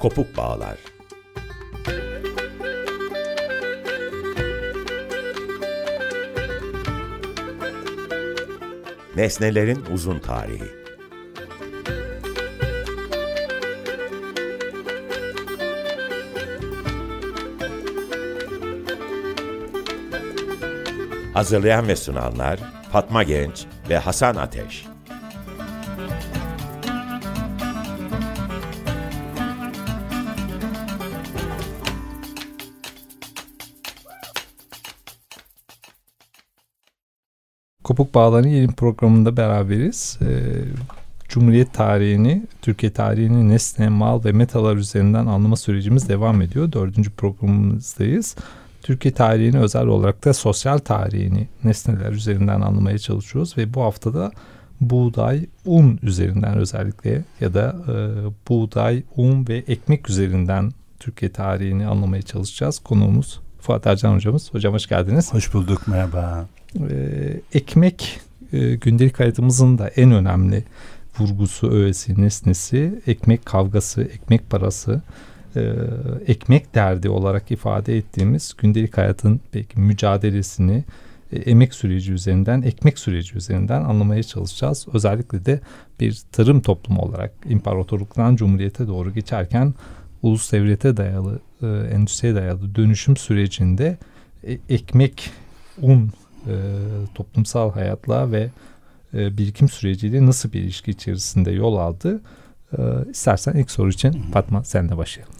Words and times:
kopuk 0.00 0.36
bağlar. 0.36 0.76
Nesnelerin 9.16 9.84
uzun 9.92 10.18
tarihi. 10.18 10.80
Hazırlayan 21.34 21.88
ve 21.88 21.96
sunanlar 21.96 22.58
Fatma 22.92 23.22
Genç 23.22 23.64
ve 23.88 23.98
Hasan 23.98 24.36
Ateş. 24.36 24.89
Kopuk 37.90 38.14
Bağlar'ın 38.14 38.48
yeni 38.48 38.72
programında 38.72 39.36
beraberiz. 39.36 40.18
Ee, 40.22 40.26
Cumhuriyet 41.28 41.74
tarihini, 41.74 42.46
Türkiye 42.62 42.92
tarihini 42.92 43.48
nesne, 43.48 43.88
mal 43.88 44.24
ve 44.24 44.32
metalar 44.32 44.76
üzerinden 44.76 45.26
anlama 45.26 45.56
sürecimiz 45.56 46.08
devam 46.08 46.42
ediyor. 46.42 46.72
Dördüncü 46.72 47.10
programımızdayız. 47.10 48.36
Türkiye 48.82 49.14
tarihini 49.14 49.58
özel 49.58 49.86
olarak 49.86 50.24
da 50.24 50.32
sosyal 50.32 50.78
tarihini 50.78 51.48
nesneler 51.64 52.12
üzerinden 52.12 52.60
anlamaya 52.60 52.98
çalışıyoruz 52.98 53.58
ve 53.58 53.74
bu 53.74 53.82
haftada 53.82 54.30
buğday, 54.80 55.46
un 55.64 55.98
üzerinden 56.02 56.54
özellikle 56.54 57.24
ya 57.40 57.54
da 57.54 57.76
e, 57.88 57.94
buğday, 58.48 59.02
un 59.16 59.48
ve 59.48 59.56
ekmek 59.56 60.10
üzerinden 60.10 60.72
Türkiye 61.00 61.32
tarihini 61.32 61.86
anlamaya 61.86 62.22
çalışacağız. 62.22 62.78
Konuğumuz 62.78 63.40
Fuat 63.60 63.86
Ercan 63.86 64.14
hocamız. 64.14 64.54
Hocam 64.54 64.74
hoş 64.74 64.86
geldiniz. 64.86 65.34
Hoş 65.34 65.54
bulduk, 65.54 65.88
merhaba. 65.88 66.46
E, 66.78 67.40
ekmek 67.54 68.20
e, 68.52 68.74
gündelik 68.74 69.20
hayatımızın 69.20 69.78
da 69.78 69.88
en 69.88 70.12
önemli 70.12 70.64
vurgusu, 71.18 71.70
öğesi, 71.70 72.22
nesnesi, 72.22 73.02
ekmek 73.06 73.46
kavgası, 73.46 74.02
ekmek 74.02 74.50
parası, 74.50 75.02
e, 75.56 75.72
ekmek 76.26 76.74
derdi 76.74 77.08
olarak 77.08 77.50
ifade 77.50 77.96
ettiğimiz 77.96 78.54
gündelik 78.58 78.98
hayatın 78.98 79.40
belki 79.54 79.80
mücadelesini 79.80 80.84
e, 81.32 81.38
emek 81.38 81.74
süreci 81.74 82.12
üzerinden, 82.12 82.62
ekmek 82.62 82.98
süreci 82.98 83.36
üzerinden 83.36 83.84
anlamaya 83.84 84.22
çalışacağız. 84.22 84.86
Özellikle 84.92 85.44
de 85.44 85.60
bir 86.00 86.22
tarım 86.32 86.60
toplumu 86.60 87.02
olarak 87.02 87.32
imparatorluktan 87.48 88.36
cumhuriyete 88.36 88.86
doğru 88.86 89.14
geçerken 89.14 89.74
ulus 90.22 90.52
devlete 90.52 90.96
dayalı, 90.96 91.40
e, 91.62 91.66
endüstriye 91.66 92.34
dayalı 92.34 92.74
dönüşüm 92.74 93.16
sürecinde 93.16 93.98
e, 94.46 94.58
ekmek, 94.68 95.30
un 95.82 96.10
e, 96.46 96.54
toplumsal 97.14 97.72
hayatla 97.72 98.32
ve 98.32 98.50
e, 99.14 99.38
birikim 99.38 99.68
süreciyle 99.68 100.26
nasıl 100.26 100.52
bir 100.52 100.60
ilişki 100.60 100.90
içerisinde 100.90 101.50
yol 101.50 101.76
aldı? 101.76 102.20
E, 102.72 102.78
istersen 103.10 103.52
ilk 103.52 103.70
soru 103.70 103.90
için 103.90 104.12
Fatma 104.32 104.64
sen 104.64 104.88
de 104.88 104.96
başlayalım. 104.96 105.34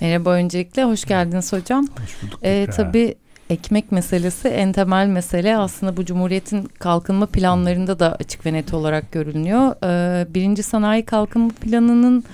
Merhaba 0.00 0.30
öncelikle 0.30 0.84
hoş 0.84 1.04
geldiniz 1.04 1.52
hocam. 1.52 1.86
Hoş 2.02 2.22
bulduk. 2.22 2.40
Tekrar. 2.40 2.72
tabii 2.72 3.14
ekmek 3.50 3.92
meselesi 3.92 4.48
en 4.48 4.72
temel 4.72 5.06
mesele 5.06 5.56
aslında 5.56 5.96
bu 5.96 6.04
Cumhuriyet'in 6.04 6.64
kalkınma 6.78 7.26
planlarında 7.26 7.98
da 7.98 8.16
açık 8.20 8.46
ve 8.46 8.52
net 8.52 8.74
olarak 8.74 9.12
görülüyor. 9.12 9.74
Ee, 9.84 10.34
birinci 10.34 10.62
sanayi 10.62 11.04
kalkınma 11.04 11.50
planının 11.60 12.24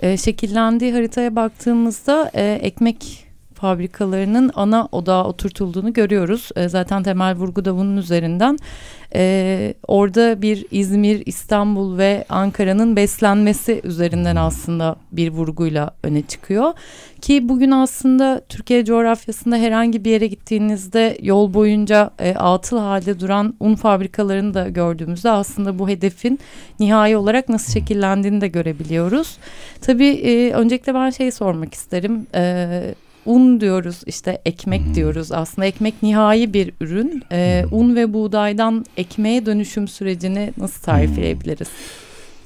e, 0.00 0.16
şekillendiği 0.16 0.92
haritaya 0.92 1.36
baktığımızda 1.36 2.30
e, 2.34 2.58
ekmek 2.62 3.21
fabrikalarının 3.62 4.50
ana 4.54 4.88
odağa 4.92 5.24
oturtulduğunu 5.24 5.92
görüyoruz. 5.92 6.48
E, 6.56 6.68
zaten 6.68 7.02
temel 7.02 7.36
vurgu 7.36 7.64
da 7.64 7.76
bunun 7.76 7.96
üzerinden. 7.96 8.58
E, 9.14 9.74
orada 9.88 10.42
bir 10.42 10.66
İzmir, 10.70 11.22
İstanbul 11.26 11.98
ve 11.98 12.24
Ankara'nın 12.28 12.96
beslenmesi 12.96 13.80
üzerinden 13.84 14.36
aslında 14.36 14.96
bir 15.12 15.30
vurguyla 15.30 15.90
öne 16.02 16.22
çıkıyor. 16.22 16.72
Ki 17.20 17.48
bugün 17.48 17.70
aslında 17.70 18.40
Türkiye 18.48 18.84
coğrafyasında 18.84 19.56
herhangi 19.56 20.04
bir 20.04 20.10
yere 20.10 20.26
gittiğinizde 20.26 21.18
yol 21.22 21.54
boyunca 21.54 22.10
e, 22.18 22.34
atıl 22.34 22.78
halde 22.78 23.20
duran 23.20 23.54
un 23.60 23.74
fabrikalarını 23.74 24.54
da 24.54 24.68
gördüğümüzde 24.68 25.30
aslında 25.30 25.78
bu 25.78 25.88
hedefin 25.88 26.38
nihai 26.80 27.16
olarak 27.16 27.48
nasıl 27.48 27.72
şekillendiğini 27.72 28.40
de 28.40 28.48
görebiliyoruz. 28.48 29.38
Tabii 29.80 30.08
e, 30.08 30.52
öncelikle 30.52 30.94
ben 30.94 31.10
şey 31.10 31.30
sormak 31.30 31.74
isterim. 31.74 32.26
E, 32.34 32.94
un 33.26 33.60
diyoruz 33.60 34.00
işte 34.06 34.42
ekmek 34.46 34.80
Hmm. 34.82 34.94
diyoruz 34.94 35.32
aslında 35.32 35.66
ekmek 35.66 36.02
nihai 36.02 36.52
bir 36.54 36.72
ürün 36.80 37.22
Ee, 37.32 37.62
Hmm. 37.70 37.78
un 37.78 37.96
ve 37.96 38.12
buğdaydan 38.14 38.84
ekmeğe 38.96 39.46
dönüşüm 39.46 39.88
sürecini 39.88 40.50
nasıl 40.56 40.82
tarifleyebiliriz? 40.82 41.68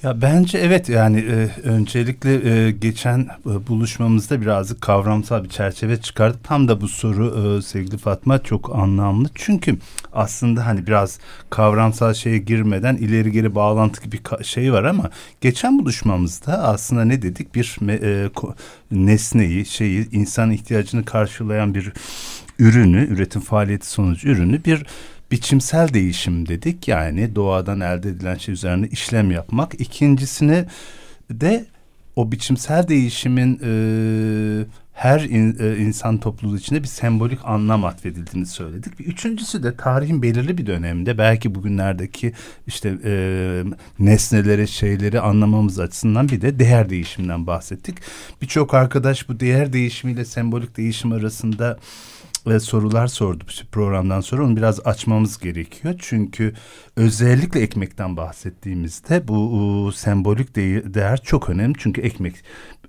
Ya 0.02 0.22
bence 0.22 0.58
evet 0.58 0.88
yani 0.88 1.18
e, 1.20 1.48
öncelikle 1.68 2.50
e, 2.66 2.70
geçen 2.70 3.18
e, 3.20 3.66
buluşmamızda 3.68 4.40
birazcık 4.40 4.80
kavramsal 4.80 5.44
bir 5.44 5.48
çerçeve 5.48 6.00
çıkardık. 6.00 6.44
Tam 6.44 6.68
da 6.68 6.80
bu 6.80 6.88
soru 6.88 7.56
e, 7.58 7.62
sevgili 7.62 7.98
Fatma 7.98 8.42
çok 8.42 8.76
anlamlı. 8.76 9.28
Çünkü 9.34 9.76
aslında 10.12 10.66
hani 10.66 10.86
biraz 10.86 11.18
kavramsal 11.50 12.14
şeye 12.14 12.38
girmeden 12.38 12.96
ileri 12.96 13.32
geri 13.32 13.54
bağlantı 13.54 14.02
gibi 14.02 14.16
ka- 14.16 14.44
şey 14.44 14.72
var 14.72 14.84
ama 14.84 15.10
geçen 15.40 15.78
buluşmamızda 15.78 16.62
aslında 16.68 17.04
ne 17.04 17.22
dedik? 17.22 17.54
Bir 17.54 17.76
e, 17.88 18.30
nesneyi, 18.90 19.66
şeyi, 19.66 20.10
insan 20.12 20.50
ihtiyacını 20.50 21.04
karşılayan 21.04 21.74
bir 21.74 21.92
ürünü, 22.58 23.06
üretim 23.06 23.40
faaliyeti 23.40 23.90
sonucu 23.90 24.28
ürünü 24.28 24.64
bir 24.64 24.86
biçimsel 25.30 25.94
değişim 25.94 26.48
dedik. 26.48 26.88
Yani 26.88 27.34
doğadan 27.34 27.80
elde 27.80 28.08
edilen 28.08 28.36
şey 28.36 28.54
üzerine 28.54 28.88
işlem 28.88 29.30
yapmak. 29.30 29.80
İkincisini 29.80 30.64
de 31.30 31.66
o 32.16 32.32
biçimsel 32.32 32.88
değişimin 32.88 33.60
e, 33.64 33.70
her 34.92 35.20
in- 35.20 35.56
e, 35.60 35.76
insan 35.76 36.18
topluluğu 36.18 36.56
içinde 36.56 36.82
bir 36.82 36.88
sembolik 36.88 37.38
anlam 37.44 37.84
atfedildiğini 37.84 38.46
söyledik. 38.46 38.98
Bir 38.98 39.04
üçüncüsü 39.04 39.62
de 39.62 39.76
tarihin 39.76 40.22
belirli 40.22 40.58
bir 40.58 40.66
döneminde 40.66 41.18
belki 41.18 41.54
bugünlerdeki 41.54 42.32
işte 42.66 42.94
e, 43.04 43.12
nesneleri, 43.98 44.68
şeyleri 44.68 45.20
anlamamız 45.20 45.80
açısından 45.80 46.28
bir 46.28 46.40
de 46.40 46.58
değer 46.58 46.90
değişiminden 46.90 47.46
bahsettik. 47.46 47.96
Birçok 48.42 48.74
arkadaş 48.74 49.28
bu 49.28 49.40
değer 49.40 49.72
değişimiyle 49.72 50.24
sembolik 50.24 50.76
değişim 50.76 51.12
arasında 51.12 51.78
e, 52.46 52.60
sorular 52.60 53.06
sordu 53.06 53.44
bu 53.48 53.70
programdan 53.70 54.20
sonra 54.20 54.44
onu 54.44 54.56
biraz 54.56 54.80
açmamız 54.86 55.38
gerekiyor. 55.38 55.94
Çünkü 55.98 56.54
özellikle 56.96 57.60
ekmekten 57.60 58.16
bahsettiğimizde 58.16 59.28
bu 59.28 59.90
e, 59.92 59.96
sembolik 59.96 60.56
değer, 60.56 60.94
değer 60.94 61.20
çok 61.22 61.50
önemli. 61.50 61.74
Çünkü 61.78 62.00
ekmek 62.00 62.34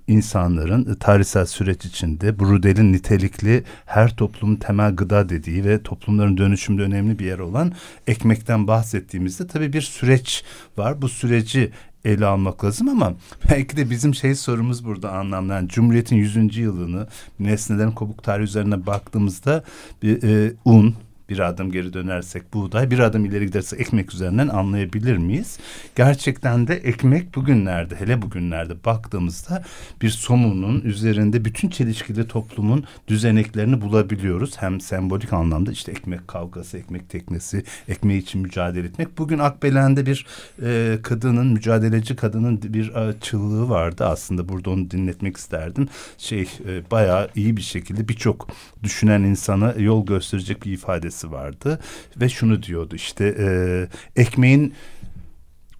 insanların 0.08 0.94
tarihsel 0.94 1.46
süreç 1.46 1.84
içinde 1.84 2.38
Brudel'in 2.38 2.92
nitelikli 2.92 3.64
her 3.86 4.16
toplumun 4.16 4.56
temel 4.56 4.96
gıda 4.96 5.28
dediği 5.28 5.64
ve 5.64 5.82
toplumların 5.82 6.38
dönüşümde 6.38 6.82
önemli 6.82 7.18
bir 7.18 7.26
yer 7.26 7.38
olan 7.38 7.72
ekmekten 8.06 8.66
bahsettiğimizde 8.66 9.46
tabii 9.46 9.72
bir 9.72 9.80
süreç 9.80 10.44
var. 10.76 11.02
Bu 11.02 11.08
süreci 11.08 11.70
ele 12.04 12.26
almak 12.26 12.64
lazım 12.64 12.88
ama 12.88 13.14
belki 13.50 13.76
de 13.76 13.90
bizim 13.90 14.14
şey 14.14 14.34
sorumuz 14.34 14.84
burada 14.84 15.12
anlamlı. 15.12 15.52
Yani 15.52 15.68
Cumhuriyet'in 15.68 16.16
100. 16.16 16.56
yılını 16.56 17.06
nesnelerin 17.40 17.90
kopuk 17.90 18.22
tarihi 18.22 18.44
üzerine 18.44 18.86
baktığımızda 18.86 19.64
bir 20.02 20.22
e, 20.22 20.52
un, 20.64 20.94
bir 21.28 21.38
adım 21.38 21.72
geri 21.72 21.92
dönersek 21.92 22.54
buğday, 22.54 22.90
bir 22.90 22.98
adım 22.98 23.24
ileri 23.24 23.46
gidersek 23.46 23.80
ekmek 23.80 24.14
üzerinden 24.14 24.48
anlayabilir 24.48 25.16
miyiz? 25.16 25.58
Gerçekten 25.96 26.66
de 26.66 26.74
ekmek 26.74 27.34
bugünlerde, 27.34 27.96
hele 27.96 28.22
bugünlerde 28.22 28.84
baktığımızda 28.84 29.64
bir 30.02 30.10
somunun 30.10 30.80
üzerinde 30.80 31.44
bütün 31.44 31.68
çelişkili 31.68 32.28
toplumun 32.28 32.84
düzeneklerini 33.08 33.80
bulabiliyoruz. 33.80 34.54
Hem 34.56 34.80
sembolik 34.80 35.32
anlamda 35.32 35.72
işte 35.72 35.92
ekmek 35.92 36.28
kavgası, 36.28 36.78
ekmek 36.78 37.10
teknesi, 37.10 37.64
ekmeği 37.88 38.22
için 38.22 38.40
mücadele 38.40 38.86
etmek. 38.86 39.18
Bugün 39.18 39.38
Akbelen'de 39.38 40.06
bir 40.06 40.26
e, 40.62 40.98
kadının, 41.02 41.46
mücadeleci 41.46 42.16
kadının 42.16 42.62
bir 42.62 42.94
e, 42.94 43.14
çığlığı 43.20 43.68
vardı 43.68 44.04
aslında. 44.06 44.48
Burada 44.48 44.70
onu 44.70 44.90
dinletmek 44.90 45.36
isterdim. 45.36 45.88
Şey 46.18 46.48
e, 46.68 46.90
bayağı 46.90 47.28
iyi 47.34 47.56
bir 47.56 47.62
şekilde 47.62 48.08
birçok 48.08 48.48
düşünen 48.82 49.22
insana 49.22 49.74
yol 49.78 50.06
gösterecek 50.06 50.64
bir 50.64 50.72
ifadesi 50.72 51.17
vardı. 51.24 51.80
Ve 52.20 52.28
şunu 52.28 52.62
diyordu 52.62 52.94
işte 52.94 53.36
e, 53.38 54.20
ekmeğin 54.20 54.74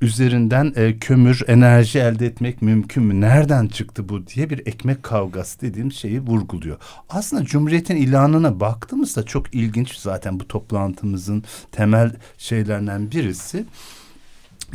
üzerinden 0.00 0.72
e, 0.76 0.98
kömür, 0.98 1.42
enerji 1.46 1.98
elde 1.98 2.26
etmek 2.26 2.62
mümkün 2.62 3.02
mü? 3.02 3.20
Nereden 3.20 3.66
çıktı 3.66 4.08
bu 4.08 4.26
diye 4.26 4.50
bir 4.50 4.58
ekmek 4.66 5.02
kavgası 5.02 5.60
dediğim 5.60 5.92
şeyi 5.92 6.20
vurguluyor. 6.20 6.76
Aslında 7.08 7.44
Cumhuriyet'in 7.44 7.96
ilanına 7.96 8.60
baktığımızda 8.60 9.22
çok 9.22 9.54
ilginç 9.54 9.96
zaten 9.96 10.40
bu 10.40 10.48
toplantımızın 10.48 11.44
temel 11.72 12.12
şeylerinden 12.38 13.10
birisi. 13.10 13.64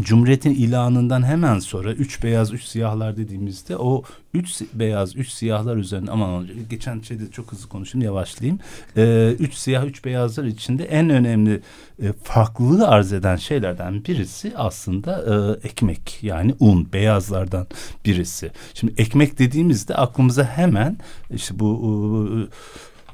Cumhuriyet'in 0.02 0.56
ilanından 0.56 1.24
hemen 1.24 1.60
sonra 1.60 1.94
üç 1.94 2.24
beyaz 2.24 2.54
üç 2.54 2.64
siyahlar 2.64 3.18
dediğimizde 3.18 3.78
o 3.78 4.04
üç 4.34 4.62
beyaz 4.74 5.16
üç 5.16 5.30
siyahlar 5.30 5.78
üzerine 5.78 6.12
aman 6.12 6.48
geçen 6.70 7.02
şeyde 7.02 7.32
çok 7.32 7.52
hızlı 7.52 7.70
konuşayım 7.70 8.06
yavaşlayayım. 8.06 8.60
Ee, 8.98 9.36
üç 9.40 9.54
siyah 9.54 9.86
üç 9.86 10.06
beyazlar 10.06 10.44
içinde 10.44 10.86
en 10.86 11.10
önemli 11.10 11.62
e, 12.02 12.14
farklılığı 12.24 12.88
arz 12.88 13.14
eden 13.14 13.36
şeylerden 13.36 14.06
birisi 14.06 14.54
aslında 14.56 15.24
e, 15.62 15.68
ekmek 15.68 16.20
yani 16.22 16.56
un 16.60 16.94
beyazlardan 16.94 17.68
birisi. 18.06 18.52
Şimdi 18.74 18.94
ekmek 18.98 19.40
dediğimizde 19.40 19.96
aklımıza 19.96 20.44
hemen 20.44 20.98
işte 21.36 21.60
bu 21.60 22.30
e, 22.30 22.34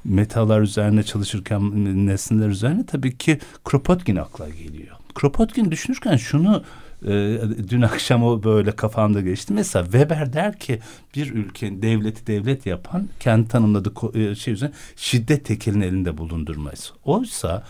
metalar 0.06 0.62
üzerine 0.62 1.04
çalışırken 1.04 1.62
nesneler 2.08 2.48
üzerine 2.48 2.86
tabii 2.86 3.18
ki 3.18 3.40
Kropotkin 3.64 4.16
akla 4.16 4.50
geliyor. 4.50 4.99
Kropotkin 5.16 5.72
düşünürken 5.72 6.18
şunu 6.18 6.64
e, 7.06 7.40
dün 7.70 7.82
akşam 7.82 8.24
o 8.24 8.44
böyle 8.44 8.72
kafamda 8.72 9.22
geçti. 9.22 9.54
Mesela 9.54 9.84
Weber 9.84 10.34
der 10.34 10.60
ki 10.60 10.80
bir 11.16 11.34
ülkenin 11.34 11.82
devleti 11.82 12.28
devlet 12.28 12.66
yapan 12.66 13.08
kendi 13.20 13.48
tanımladığı 13.48 13.94
e, 14.20 14.36
şey 14.36 14.54
üzerine 14.54 14.76
şiddet 14.96 15.46
tekelini 15.46 15.86
elinde 15.86 16.18
bulundurmayız. 16.18 16.94
Oysa 17.04 17.64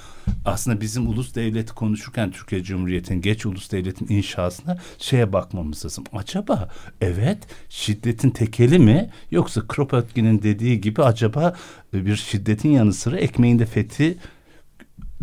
aslında 0.45 0.81
bizim 0.81 1.07
ulus 1.07 1.36
devleti 1.36 1.74
konuşurken 1.74 2.31
Türkiye 2.31 2.63
Cumhuriyeti'nin 2.63 3.21
geç 3.21 3.45
ulus 3.45 3.71
devletin 3.71 4.07
inşasına 4.09 4.77
şeye 4.97 5.33
bakmamız 5.33 5.86
lazım. 5.86 6.03
Acaba 6.13 6.69
evet 7.01 7.38
şiddetin 7.69 8.30
tekeli 8.30 8.80
mi 8.80 9.09
yoksa 9.31 9.62
Kropotkin'in 9.68 10.41
dediği 10.41 10.81
gibi 10.81 11.03
acaba 11.03 11.56
bir 11.94 12.15
şiddetin 12.15 12.69
yanı 12.69 12.94
sıra 12.94 13.18
ekmeğinde 13.18 13.65
fethi 13.65 14.18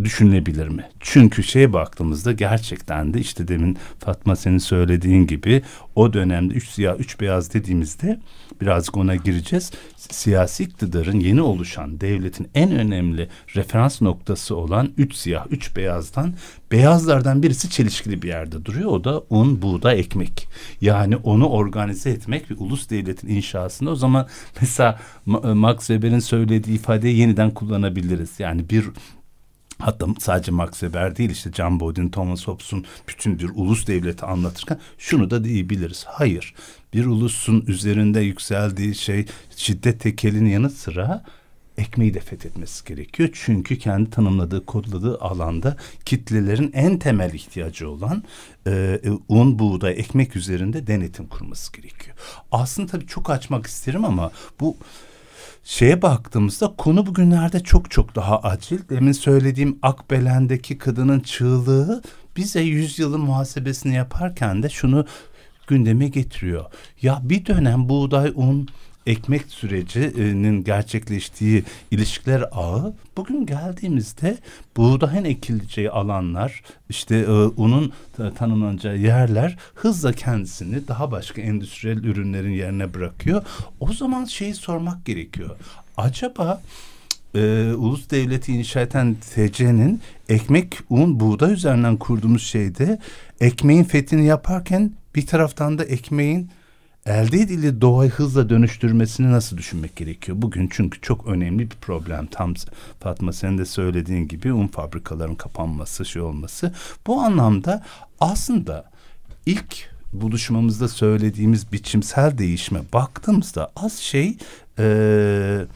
düşünülebilir 0.04 0.68
mi? 0.68 0.84
Çünkü 1.00 1.42
şeye 1.42 1.72
baktığımızda 1.72 2.32
gerçekten 2.32 3.14
de 3.14 3.20
işte 3.20 3.48
demin 3.48 3.78
Fatma 3.98 4.36
senin 4.36 4.58
söylediğin 4.58 5.26
gibi 5.26 5.62
o 5.94 6.12
dönemde 6.12 6.54
üç 6.54 6.68
siyah 6.68 7.00
üç 7.00 7.20
beyaz 7.20 7.54
dediğimizde 7.54 8.20
birazcık 8.60 8.96
ona 8.96 9.16
gireceğiz. 9.16 9.70
Siyasi 9.96 10.64
iktidarın 10.64 11.20
yeni 11.20 11.42
oluşan 11.42 12.00
devletin 12.00 12.48
en 12.54 12.70
önemli 12.72 13.28
referans 13.56 14.02
noktası 14.02 14.56
olan 14.56 14.92
üç 14.96 15.14
siyah 15.14 15.46
üç 15.50 15.76
beyazdan 15.76 16.34
beyazlardan 16.72 17.42
birisi 17.42 17.70
çelişkili 17.70 18.22
bir 18.22 18.28
yerde 18.28 18.64
duruyor. 18.64 18.90
O 18.90 19.04
da 19.04 19.22
un, 19.30 19.62
buğday, 19.62 20.00
ekmek. 20.00 20.48
Yani 20.80 21.16
onu 21.16 21.48
organize 21.48 22.10
etmek 22.10 22.50
ve 22.50 22.54
ulus 22.54 22.90
devletin 22.90 23.28
inşasında 23.28 23.90
o 23.90 23.96
zaman 23.96 24.26
mesela 24.60 25.00
Max 25.54 25.78
Weber'in 25.78 26.18
söylediği 26.18 26.76
ifadeyi 26.76 27.18
yeniden 27.18 27.50
kullanabiliriz. 27.50 28.40
Yani 28.40 28.70
bir 28.70 28.84
Hatta 29.78 30.06
sadece 30.18 30.52
Max 30.52 30.70
Weber 30.70 31.16
değil 31.16 31.30
işte 31.30 31.52
John 31.52 31.80
Bodin, 31.80 32.08
Thomas 32.08 32.46
Hobbes'un 32.46 32.84
bütün 33.08 33.38
bir 33.38 33.50
ulus 33.54 33.86
devleti 33.86 34.26
anlatırken 34.26 34.78
şunu 34.98 35.30
da 35.30 35.44
diyebiliriz. 35.44 36.04
Hayır 36.08 36.54
bir 36.94 37.06
ulusun 37.06 37.64
üzerinde 37.66 38.20
yükseldiği 38.20 38.94
şey 38.94 39.26
şiddet 39.56 40.00
tekelinin 40.00 40.50
yanı 40.50 40.70
sıra 40.70 41.24
ekmeği 41.78 42.14
de 42.14 42.20
fethetmesi 42.20 42.84
gerekiyor. 42.84 43.28
Çünkü 43.32 43.78
kendi 43.78 44.10
tanımladığı, 44.10 44.66
kodladığı 44.66 45.18
alanda 45.20 45.76
kitlelerin 46.04 46.70
en 46.74 46.98
temel 46.98 47.32
ihtiyacı 47.32 47.90
olan 47.90 48.22
e, 48.66 49.00
un, 49.28 49.58
buğday, 49.58 49.92
ekmek 49.92 50.36
üzerinde 50.36 50.86
denetim 50.86 51.26
kurması 51.26 51.72
gerekiyor. 51.72 52.16
Aslında 52.52 52.92
tabii 52.92 53.06
çok 53.06 53.30
açmak 53.30 53.66
isterim 53.66 54.04
ama 54.04 54.30
bu 54.60 54.76
şeye 55.66 56.02
baktığımızda 56.02 56.74
konu 56.78 57.06
bugünlerde 57.06 57.60
çok 57.60 57.90
çok 57.90 58.14
daha 58.14 58.38
acil. 58.38 58.78
Demin 58.88 59.12
söylediğim 59.12 59.78
Akbelen'deki 59.82 60.78
kadının 60.78 61.20
çığlığı 61.20 62.02
bize 62.36 62.60
yüzyılın 62.60 63.20
muhasebesini 63.20 63.94
yaparken 63.94 64.62
de 64.62 64.68
şunu 64.68 65.06
gündeme 65.66 66.08
getiriyor. 66.08 66.64
Ya 67.02 67.20
bir 67.22 67.46
dönem 67.46 67.88
buğday, 67.88 68.32
un, 68.34 68.68
ekmek 69.06 69.42
sürecinin 69.48 70.64
gerçekleştiği 70.64 71.64
ilişkiler 71.90 72.44
ağı 72.52 72.94
bugün 73.16 73.46
geldiğimizde 73.46 74.38
buğdayın 74.76 75.24
ekileceği 75.24 75.90
alanlar 75.90 76.62
işte 76.88 77.16
e, 77.16 77.30
unun 77.30 77.92
tanımlanacağı 78.38 78.96
yerler 78.96 79.56
hızla 79.74 80.12
kendisini 80.12 80.88
daha 80.88 81.10
başka 81.10 81.42
endüstriyel 81.42 82.04
ürünlerin 82.04 82.52
yerine 82.52 82.94
bırakıyor. 82.94 83.42
O 83.80 83.92
zaman 83.92 84.24
şeyi 84.24 84.54
sormak 84.54 85.04
gerekiyor. 85.04 85.56
Acaba 85.96 86.62
e, 87.34 87.72
ulus 87.76 88.10
devleti 88.10 88.52
inşa 88.52 88.80
eden 88.80 89.14
TC'nin 89.14 90.00
ekmek, 90.28 90.78
un, 90.90 91.20
buğday 91.20 91.52
üzerinden 91.52 91.96
kurduğumuz 91.96 92.42
şeyde 92.42 92.98
ekmeğin 93.40 93.84
fethini 93.84 94.26
yaparken 94.26 94.92
bir 95.14 95.26
taraftan 95.26 95.78
da 95.78 95.84
ekmeğin 95.84 96.50
elde 97.06 97.40
edildiği 97.40 97.80
doğayı 97.80 98.10
hızla 98.10 98.48
dönüştürmesini 98.48 99.32
nasıl 99.32 99.56
düşünmek 99.56 99.96
gerekiyor? 99.96 100.42
Bugün 100.42 100.68
çünkü 100.72 101.00
çok 101.00 101.26
önemli 101.26 101.70
bir 101.70 101.76
problem. 101.76 102.26
Tam 102.26 102.54
Fatma 103.00 103.32
senin 103.32 103.58
de 103.58 103.64
söylediğin 103.64 104.28
gibi 104.28 104.52
un 104.52 104.66
fabrikaların 104.66 105.34
kapanması, 105.34 106.04
şey 106.04 106.22
olması. 106.22 106.74
Bu 107.06 107.20
anlamda 107.20 107.84
aslında 108.20 108.90
ilk 109.46 109.90
buluşmamızda 110.12 110.88
söylediğimiz 110.88 111.72
biçimsel 111.72 112.38
değişme 112.38 112.80
baktığımızda 112.92 113.72
az 113.76 113.92
şey 113.92 114.36
e, 114.78 115.66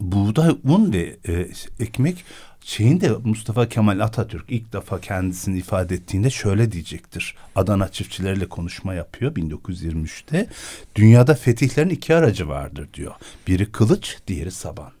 buğday, 0.00 0.56
un 0.64 0.92
ve 0.92 1.16
e, 1.28 1.48
ekmek 1.80 2.24
şeyin 2.64 3.00
de 3.00 3.10
Mustafa 3.24 3.68
Kemal 3.68 4.00
Atatürk 4.00 4.44
ilk 4.48 4.72
defa 4.72 5.00
kendisini 5.00 5.58
ifade 5.58 5.94
ettiğinde 5.94 6.30
şöyle 6.30 6.72
diyecektir. 6.72 7.34
Adana 7.56 7.88
çiftçileriyle 7.88 8.48
konuşma 8.48 8.94
yapıyor 8.94 9.34
1923'te. 9.34 10.46
Dünyada 10.94 11.34
fetihlerin 11.34 11.90
iki 11.90 12.14
aracı 12.14 12.48
vardır 12.48 12.88
diyor. 12.94 13.14
Biri 13.46 13.72
kılıç, 13.72 14.18
diğeri 14.26 14.50
saban 14.50 14.92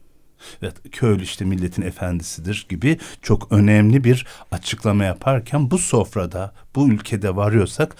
ve 0.62 0.70
köylü 0.92 1.22
işte 1.22 1.44
milletin 1.44 1.82
efendisidir 1.82 2.66
gibi 2.68 2.98
çok 3.22 3.52
önemli 3.52 4.04
bir 4.04 4.26
açıklama 4.50 5.04
yaparken 5.04 5.70
bu 5.70 5.78
sofrada 5.78 6.52
bu 6.74 6.88
ülkede 6.88 7.36
varıyorsak 7.36 7.96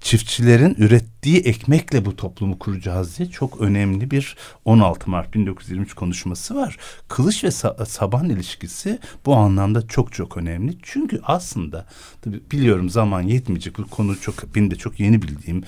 çiftçilerin 0.00 0.74
ürettiği 0.78 1.38
ekmekle 1.38 2.04
bu 2.04 2.16
toplumu 2.16 2.58
kuracağız 2.58 3.18
diye 3.18 3.30
çok 3.30 3.60
önemli 3.60 4.10
bir 4.10 4.36
16 4.64 5.10
Mart 5.10 5.34
1923 5.34 5.94
konuşması 5.94 6.54
var. 6.54 6.76
Kılıç 7.08 7.44
ve 7.44 7.50
saban 7.86 8.28
ilişkisi 8.28 8.98
bu 9.26 9.34
anlamda 9.34 9.88
çok 9.88 10.12
çok 10.12 10.36
önemli. 10.36 10.78
Çünkü 10.82 11.20
aslında 11.22 11.86
tabii 12.22 12.40
biliyorum 12.50 12.90
zaman 12.90 13.22
yetmeyecek 13.22 13.78
bu 13.78 13.86
konu 13.86 14.20
çok 14.20 14.54
benim 14.54 14.70
de 14.70 14.76
çok 14.76 15.00
yeni 15.00 15.22
bildiğim 15.22 15.62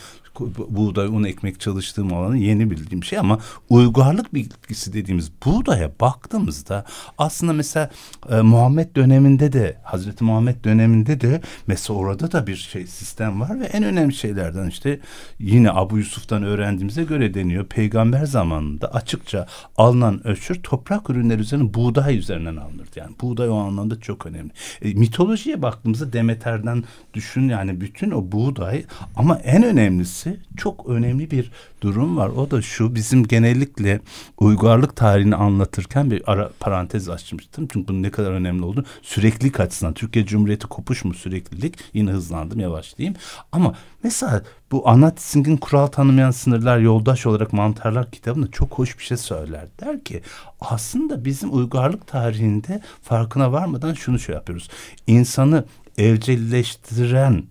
buğday, 0.69 1.07
un, 1.07 1.25
ekmek 1.25 1.61
çalıştığım 1.61 2.15
alanı 2.15 2.37
yeni 2.37 2.71
bildiğim 2.71 3.05
şey 3.05 3.19
ama 3.19 3.39
uygarlık 3.69 4.35
bilgisi 4.35 4.93
dediğimiz 4.93 5.33
buğdaya 5.47 5.93
baktığımızda 6.01 6.85
aslında 7.19 7.53
mesela 7.53 7.91
e, 8.31 8.41
Muhammed 8.41 8.97
döneminde 8.97 9.53
de 9.53 9.77
Hazreti 9.83 10.25
Muhammed 10.25 10.65
döneminde 10.65 11.21
de 11.21 11.41
mesela 11.67 11.99
orada 11.99 12.33
da 12.33 12.47
bir 12.47 12.57
şey 12.57 12.87
sistem 12.87 13.41
var 13.41 13.61
ve 13.61 13.65
en 13.65 13.83
önemli 13.83 14.15
şeylerden 14.15 14.69
işte 14.69 15.01
yine 15.39 15.71
Abu 15.71 15.99
Yusuf'tan 15.99 16.43
öğrendiğimize 16.43 17.05
göre 17.05 17.35
deniyor. 17.35 17.67
Peygamber 17.67 18.25
zamanında 18.25 18.95
açıkça 18.95 19.47
alınan 19.77 20.27
ölçür 20.27 20.63
toprak 20.63 21.11
ürünleri 21.11 21.41
üzerine 21.41 21.75
buğday 21.75 22.19
üzerinden 22.19 22.57
alınırdı. 22.57 22.91
Yani 22.97 23.15
buğday 23.23 23.49
o 23.49 23.55
anlamda 23.57 24.01
çok 24.01 24.27
önemli. 24.27 24.51
E, 24.83 24.95
mitolojiye 24.95 25.63
baktığımızda 25.63 26.13
Demeter'den 26.13 26.85
düşün 27.15 27.49
yani 27.49 27.81
bütün 27.81 28.11
o 28.11 28.33
buğday 28.33 28.85
ama 29.17 29.37
en 29.37 29.63
önemlisi 29.63 30.30
ötesi 30.31 30.57
çok 30.57 30.89
önemli 30.89 31.31
bir 31.31 31.51
durum 31.81 32.17
var. 32.17 32.29
O 32.29 32.51
da 32.51 32.63
şu 32.63 32.95
bizim 32.95 33.25
genellikle 33.25 34.01
uygarlık 34.39 34.97
tarihini 34.97 35.37
anlatırken 35.37 36.11
bir 36.11 36.23
ara 36.27 36.51
parantez 36.61 37.09
açmıştım. 37.09 37.69
Çünkü 37.73 37.89
bunun 37.89 38.03
ne 38.03 38.11
kadar 38.11 38.31
önemli 38.31 38.65
olduğunu 38.65 38.85
süreklilik 39.03 39.61
açısından. 39.61 39.95
Türkiye 39.95 40.27
Cumhuriyeti 40.27 40.67
kopuş 40.67 41.05
mu 41.05 41.15
süreklilik? 41.15 41.75
Yine 41.95 42.11
hızlandım 42.11 42.61
yavaşlayayım. 42.61 43.17
Ama 43.53 43.75
mesela 44.03 44.43
bu 44.71 44.85
Tissing'in 45.17 45.57
kural 45.57 45.87
tanımayan 45.87 46.31
sınırlar 46.31 46.79
yoldaş 46.79 47.27
olarak 47.27 47.53
mantarlar 47.53 48.11
kitabında 48.11 48.51
çok 48.51 48.73
hoş 48.73 48.99
bir 48.99 49.05
şey 49.05 49.17
söyler. 49.17 49.67
Der 49.81 50.05
ki 50.05 50.23
aslında 50.61 51.25
bizim 51.25 51.57
uygarlık 51.57 52.07
tarihinde 52.07 52.81
farkına 53.03 53.53
varmadan 53.53 53.95
şunu 53.95 54.19
şey 54.19 54.35
yapıyoruz. 54.35 54.69
İnsanı 55.07 55.65
evcilleştiren 55.99 57.43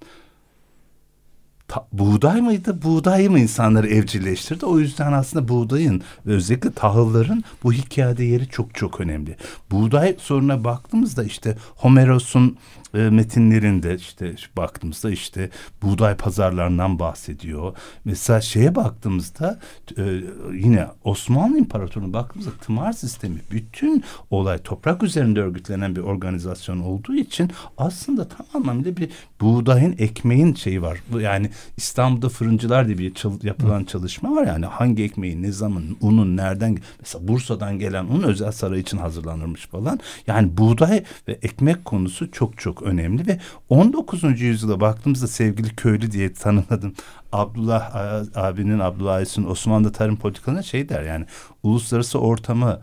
ta, 1.69 1.87
buğday 1.93 2.41
mıydı? 2.41 2.81
Buğday 2.83 3.29
mı 3.29 3.39
insanları 3.39 3.87
evcilleştirdi? 3.87 4.65
O 4.65 4.79
yüzden 4.79 5.13
aslında 5.13 5.47
buğdayın 5.47 6.01
özellikle 6.25 6.71
tahılların 6.71 7.43
bu 7.63 7.73
hikayede 7.73 8.23
yeri 8.23 8.47
çok 8.47 8.75
çok 8.75 9.01
önemli. 9.01 9.35
Buğday 9.71 10.15
soruna 10.19 10.63
baktığımızda 10.63 11.23
işte 11.23 11.57
Homeros'un 11.75 12.57
e, 12.93 12.97
metinlerinde 12.97 13.95
işte 13.95 14.35
baktığımızda 14.57 15.11
işte 15.11 15.49
buğday 15.81 16.15
pazarlarından 16.15 16.99
bahsediyor. 16.99 17.75
Mesela 18.05 18.41
şeye 18.41 18.75
baktığımızda 18.75 19.59
e, 19.97 20.21
yine 20.53 20.87
Osmanlı 21.03 21.57
İmparatorluğu'na 21.57 22.13
baktığımızda 22.13 22.51
tımar 22.61 22.91
sistemi 22.91 23.39
bütün 23.51 24.03
olay 24.31 24.57
toprak 24.57 25.03
üzerinde 25.03 25.41
örgütlenen 25.41 25.95
bir 25.95 26.01
organizasyon 26.01 26.79
olduğu 26.79 27.15
için 27.15 27.51
aslında 27.77 28.27
tam 28.27 28.45
anlamıyla 28.53 28.97
bir 28.97 29.09
buğdayın 29.41 29.95
ekmeğin 29.99 30.53
şeyi 30.53 30.81
var. 30.81 30.99
Yani 31.19 31.49
İstanbul'da 31.77 32.29
fırıncılar 32.29 32.87
diye 32.87 32.97
bir 32.97 33.13
çal- 33.13 33.43
yapılan 33.43 33.83
çalışma 33.83 34.35
var 34.35 34.47
yani 34.47 34.65
hangi 34.65 35.03
ekmeğin 35.03 35.43
ne 35.43 35.51
zaman 35.51 35.83
unun 36.01 36.37
nereden 36.37 36.77
mesela 36.99 37.27
Bursa'dan 37.27 37.79
gelen 37.79 38.05
un 38.05 38.23
özel 38.23 38.51
saray 38.51 38.79
için 38.79 38.97
hazırlanırmış 38.97 39.67
falan. 39.67 39.99
Yani 40.27 40.57
buğday 40.57 41.03
ve 41.27 41.39
ekmek 41.41 41.85
konusu 41.85 42.31
çok 42.31 42.57
çok 42.57 42.78
önemli 42.81 43.27
ve 43.27 43.39
19. 43.69 44.41
yüzyıla 44.41 44.79
baktığımızda 44.79 45.27
sevgili 45.27 45.75
köylü 45.75 46.11
diye 46.11 46.33
tanımladım. 46.33 46.93
Abdullah 47.31 47.95
abinin 48.35 48.79
Abdullah 48.79 49.13
Aysun 49.13 49.43
Osmanlı 49.43 49.91
tarım 49.91 50.15
politikalarında 50.15 50.63
şey 50.63 50.89
der 50.89 51.03
yani 51.03 51.25
uluslararası 51.63 52.19
ortamı 52.19 52.79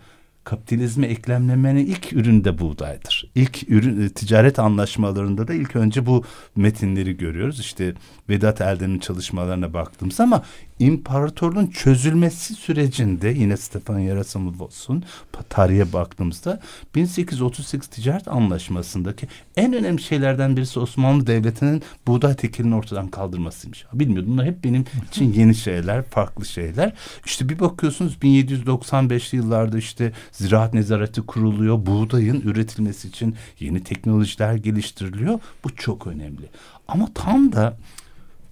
kapitalizme 0.47 1.07
eklemlemenin 1.07 1.87
ilk 1.87 2.13
ürünü 2.13 2.45
de 2.45 2.59
buğdaydır. 2.59 3.31
İlk 3.35 3.71
ürün 3.71 4.07
e, 4.07 4.09
ticaret 4.09 4.59
anlaşmalarında 4.59 5.49
da 5.49 5.55
ilk 5.55 5.77
önce 5.77 6.07
bu 6.07 6.25
metinleri 6.57 7.17
görüyoruz. 7.17 7.61
İşte 7.61 7.95
Vedat 8.29 8.61
Eldem'in 8.61 8.99
çalışmalarına 8.99 9.73
baktığımız 9.73 10.21
ama 10.21 10.43
imparatorluğun 10.79 11.67
çözülmesi 11.67 12.55
sürecinde 12.55 13.29
yine 13.29 13.57
Stefan 13.57 13.99
Yerasimovs'un 13.99 15.05
tarihe 15.49 15.93
baktığımızda 15.93 16.61
1838 16.95 17.89
ticaret 17.89 18.29
anlaşmasındaki 18.29 19.29
en 19.57 19.73
önemli 19.73 20.03
şeylerden 20.03 20.57
birisi 20.57 20.81
Osmanlı 20.81 21.27
Devleti'nin 21.27 21.83
buğday 22.07 22.37
tekelini 22.37 22.75
ortadan 22.75 23.09
kaldırmasıymış. 23.09 23.87
Bilmiyordum. 23.93 24.33
Bunlar 24.33 24.47
hep 24.47 24.65
benim 24.65 24.85
için 25.11 25.33
yeni 25.33 25.55
şeyler, 25.55 26.03
farklı 26.03 26.47
şeyler. 26.47 26.93
İşte 27.27 27.49
bir 27.49 27.59
bakıyorsunuz 27.59 28.17
1795'li 28.23 29.37
yıllarda 29.37 29.79
işte 29.79 30.13
ziraat 30.33 30.75
nezareti 30.75 31.23
kuruluyor. 31.23 31.87
Buğdayın 31.87 32.41
üretilmesi 32.41 33.09
için 33.09 33.37
yeni 33.61 33.85
teknolojiler 33.85 34.55
geliştiriliyor. 34.55 35.41
Bu 35.65 35.77
çok 35.77 36.07
önemli. 36.07 36.49
Ama 36.89 37.09
tam 37.15 37.53
da 37.53 37.77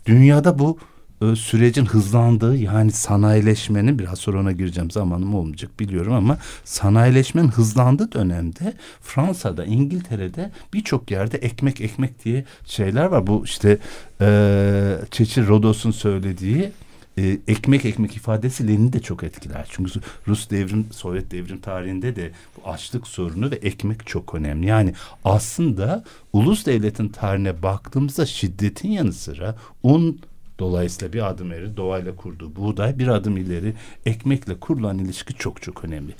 dünyada 0.07 0.59
bu 0.59 0.79
sürecin 1.37 1.85
hızlandığı 1.85 2.57
yani 2.57 2.93
sanayileşmenin 2.93 3.99
biraz 3.99 4.19
sonra 4.19 4.41
ona 4.41 4.53
gireceğim 4.53 4.91
zamanım 4.91 5.35
olmayacak 5.35 5.81
biliyorum 5.81 6.13
ama 6.13 6.39
sanayileşmenin 6.65 7.49
hızlandığı 7.49 8.13
dönemde 8.13 8.75
Fransa'da 9.01 9.65
İngiltere'de 9.65 10.51
birçok 10.75 11.11
yerde 11.11 11.39
ekmek 11.39 11.81
ekmek 11.81 12.25
diye 12.25 12.45
şeyler 12.67 13.05
var. 13.05 13.27
Bu 13.27 13.45
işte 13.45 13.79
e, 14.21 14.97
Çeçil 15.11 15.49
Rodos'un 15.49 15.91
söylediği 15.91 16.73
e, 17.19 17.39
ekmek 17.49 17.85
ekmek 17.85 18.17
ifadesi 18.17 18.69
Lenin'i 18.69 18.93
de 18.93 19.01
çok 19.01 19.25
etkiler. 19.25 19.67
Çünkü 19.71 20.01
Rus 20.29 20.51
devrim, 20.51 20.87
Sovyet 20.91 21.31
devrim 21.31 21.61
tarihinde 21.61 22.17
de 22.17 22.31
bu 22.57 22.71
açlık 22.71 23.07
sorunu 23.07 23.51
ve 23.51 23.57
ekmek 23.57 24.07
çok 24.07 24.35
önemli. 24.35 24.67
Yani 24.67 24.95
aslında 25.25 26.05
ulus 26.33 26.67
devletin 26.67 27.09
tarihine 27.09 27.63
baktığımızda 27.63 28.27
şiddetin 28.27 28.91
yanı 28.91 29.13
sıra 29.13 29.57
un 29.83 30.21
Dolayısıyla 30.59 31.13
bir 31.13 31.29
adım 31.31 31.53
ileri 31.53 31.77
doğayla 31.77 32.17
kurduğu 32.17 32.57
buğday 32.57 32.99
bir 32.99 33.09
adım 33.09 33.37
ileri 33.37 33.75
ekmekle 34.07 34.61
kurulan 34.61 34.99
ilişki 34.99 35.35
çok 35.35 35.63
çok 35.63 35.85
önemli. 35.85 36.15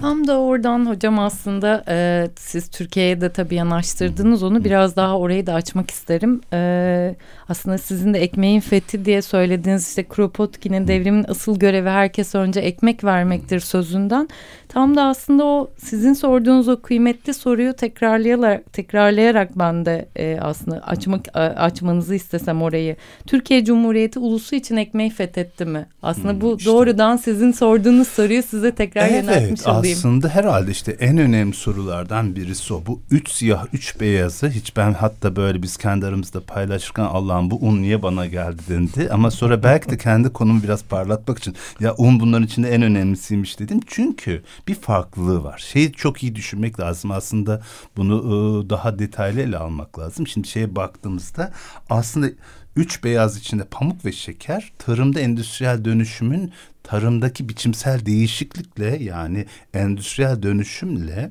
Tam 0.00 0.26
da 0.26 0.40
oradan 0.40 0.86
hocam 0.86 1.18
aslında 1.18 1.84
e, 1.88 2.28
siz 2.36 2.68
Türkiye'ye 2.68 3.20
de 3.20 3.28
tabii 3.32 3.54
yanaştırdınız 3.54 4.42
onu 4.42 4.64
biraz 4.64 4.96
daha 4.96 5.18
orayı 5.18 5.46
da 5.46 5.54
açmak 5.54 5.90
isterim. 5.90 6.40
E, 6.52 7.14
aslında 7.48 7.78
sizin 7.78 8.14
de 8.14 8.18
ekmeğin 8.22 8.60
fethi 8.60 9.04
diye 9.04 9.22
söylediğiniz 9.22 9.88
işte 9.88 10.04
Kropotkin'in 10.04 10.88
devrimin 10.88 11.24
asıl 11.28 11.58
görevi 11.58 11.88
herkes 11.88 12.34
önce 12.34 12.60
ekmek 12.60 13.04
vermektir 13.04 13.60
sözünden. 13.60 14.28
Tam 14.68 14.96
da 14.96 15.02
aslında 15.02 15.44
o 15.44 15.70
sizin 15.78 16.12
sorduğunuz 16.12 16.68
o 16.68 16.82
kıymetli 16.82 17.34
soruyu 17.34 17.72
tekrarlayarak 17.72 18.72
tekrarlayarak 18.72 19.58
ben 19.58 19.86
de 19.86 20.08
e, 20.16 20.38
aslında 20.40 20.80
açmak 20.80 21.36
açmanızı 21.36 22.14
istesem 22.14 22.62
orayı. 22.62 22.96
Türkiye 23.26 23.64
Cumhuriyeti 23.64 24.18
ulusu 24.18 24.54
için 24.54 24.76
ekmeği 24.76 25.10
fethetti 25.10 25.64
mi? 25.64 25.86
Aslında 26.02 26.40
bu 26.40 26.56
işte. 26.58 26.70
doğrudan 26.70 27.16
sizin 27.16 27.52
sorduğunuz 27.52 28.08
soruyu 28.08 28.42
size 28.42 28.74
tekrar 28.74 29.08
evet, 29.08 29.24
yöneltmiş 29.24 29.66
olayım. 29.84 29.98
Aslında 29.98 30.28
herhalde 30.28 30.70
işte 30.70 30.92
en 30.92 31.18
önemli 31.18 31.54
sorulardan 31.54 32.36
birisi 32.36 32.74
o. 32.74 32.82
Bu 32.86 33.00
üç 33.10 33.30
siyah, 33.30 33.66
üç 33.72 34.00
beyazı 34.00 34.48
hiç 34.48 34.76
ben 34.76 34.92
hatta 34.92 35.36
böyle 35.36 35.62
biz 35.62 35.76
kendi 35.76 36.06
aramızda 36.06 36.40
paylaşırken 36.40 37.04
Allah'ım 37.04 37.50
bu 37.50 37.56
un 37.56 37.82
niye 37.82 38.02
bana 38.02 38.26
geldi 38.26 38.62
dendi. 38.68 39.08
Ama 39.12 39.30
sonra 39.30 39.62
belki 39.62 39.90
de 39.90 39.98
kendi 39.98 40.32
konumu 40.32 40.62
biraz 40.62 40.84
parlatmak 40.84 41.38
için 41.38 41.54
ya 41.80 41.94
un 41.98 42.20
bunların 42.20 42.46
içinde 42.46 42.70
en 42.70 42.82
önemlisiymiş 42.82 43.58
dedim. 43.58 43.80
Çünkü 43.86 44.42
bir 44.68 44.74
farklılığı 44.74 45.44
var. 45.44 45.64
Şeyi 45.66 45.92
çok 45.92 46.22
iyi 46.22 46.34
düşünmek 46.34 46.80
lazım 46.80 47.10
aslında 47.10 47.62
bunu 47.96 48.14
ıı, 48.14 48.70
daha 48.70 48.98
detaylı 48.98 49.40
ele 49.40 49.58
almak 49.58 49.98
lazım. 49.98 50.26
Şimdi 50.26 50.48
şeye 50.48 50.76
baktığımızda 50.76 51.52
aslında 51.90 52.30
üç 52.76 53.04
beyaz 53.04 53.36
içinde 53.36 53.64
pamuk 53.64 54.04
ve 54.04 54.12
şeker 54.12 54.72
tarımda 54.78 55.20
endüstriyel 55.20 55.84
dönüşümün 55.84 56.52
tarımdaki 56.82 57.48
biçimsel 57.48 58.06
değişiklikle 58.06 59.02
yani 59.02 59.46
endüstriyel 59.74 60.42
dönüşümle 60.42 61.30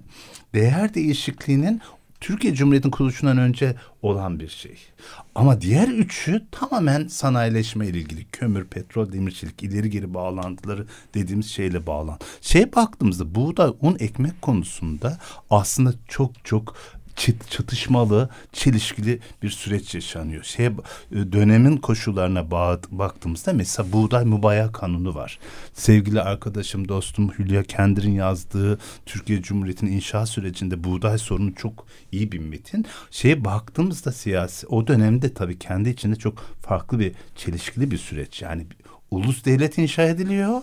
değer 0.53 0.93
değişikliğinin 0.93 1.81
Türkiye 2.23 2.53
Cumhuriyeti'nin 2.53 2.91
kuruluşundan 2.91 3.37
önce 3.37 3.75
olan 4.01 4.39
bir 4.39 4.47
şey. 4.47 4.77
Ama 5.35 5.61
diğer 5.61 5.87
üçü 5.87 6.45
tamamen 6.51 7.07
sanayileşme 7.07 7.87
ile 7.87 7.97
ilgili. 7.97 8.25
Kömür, 8.25 8.65
petrol, 8.65 9.11
demirçilik, 9.11 9.63
ileri 9.63 9.89
geri 9.89 10.13
bağlantıları 10.13 10.87
dediğimiz 11.13 11.51
şeyle 11.51 11.87
bağlan. 11.87 12.19
Şey 12.41 12.73
baktığımızda 12.73 13.35
buğday, 13.35 13.71
un, 13.81 13.97
ekmek 13.99 14.41
konusunda 14.41 15.17
aslında 15.49 15.93
çok 16.07 16.45
çok 16.45 16.75
çatışmalı, 17.49 18.29
çelişkili 18.53 19.19
bir 19.43 19.49
süreç 19.49 19.95
yaşanıyor. 19.95 20.43
Şey 20.43 20.69
dönemin 21.11 21.77
koşullarına 21.77 22.51
baktığımızda 22.91 23.53
mesela 23.53 23.91
buğday 23.91 24.25
mübaya 24.25 24.71
kanunu 24.71 25.15
var. 25.15 25.39
Sevgili 25.73 26.21
arkadaşım, 26.21 26.87
dostum 26.87 27.31
Hülya 27.39 27.63
Kendir'in 27.63 28.11
yazdığı 28.11 28.79
Türkiye 29.05 29.41
Cumhuriyeti'nin 29.41 29.91
inşa 29.91 30.25
sürecinde 30.25 30.83
buğday 30.83 31.17
sorunu 31.17 31.55
çok 31.55 31.85
iyi 32.11 32.31
bir 32.31 32.39
metin. 32.39 32.85
Şeye 33.11 33.45
baktığımızda 33.45 34.11
siyasi 34.11 34.67
o 34.67 34.87
dönemde 34.87 35.33
tabii 35.33 35.59
kendi 35.59 35.89
içinde 35.89 36.15
çok 36.15 36.39
farklı 36.61 36.99
bir 36.99 37.13
çelişkili 37.35 37.91
bir 37.91 37.97
süreç. 37.97 38.41
Yani 38.41 38.67
ulus 39.11 39.45
devlet 39.45 39.77
inşa 39.77 40.03
ediliyor. 40.03 40.61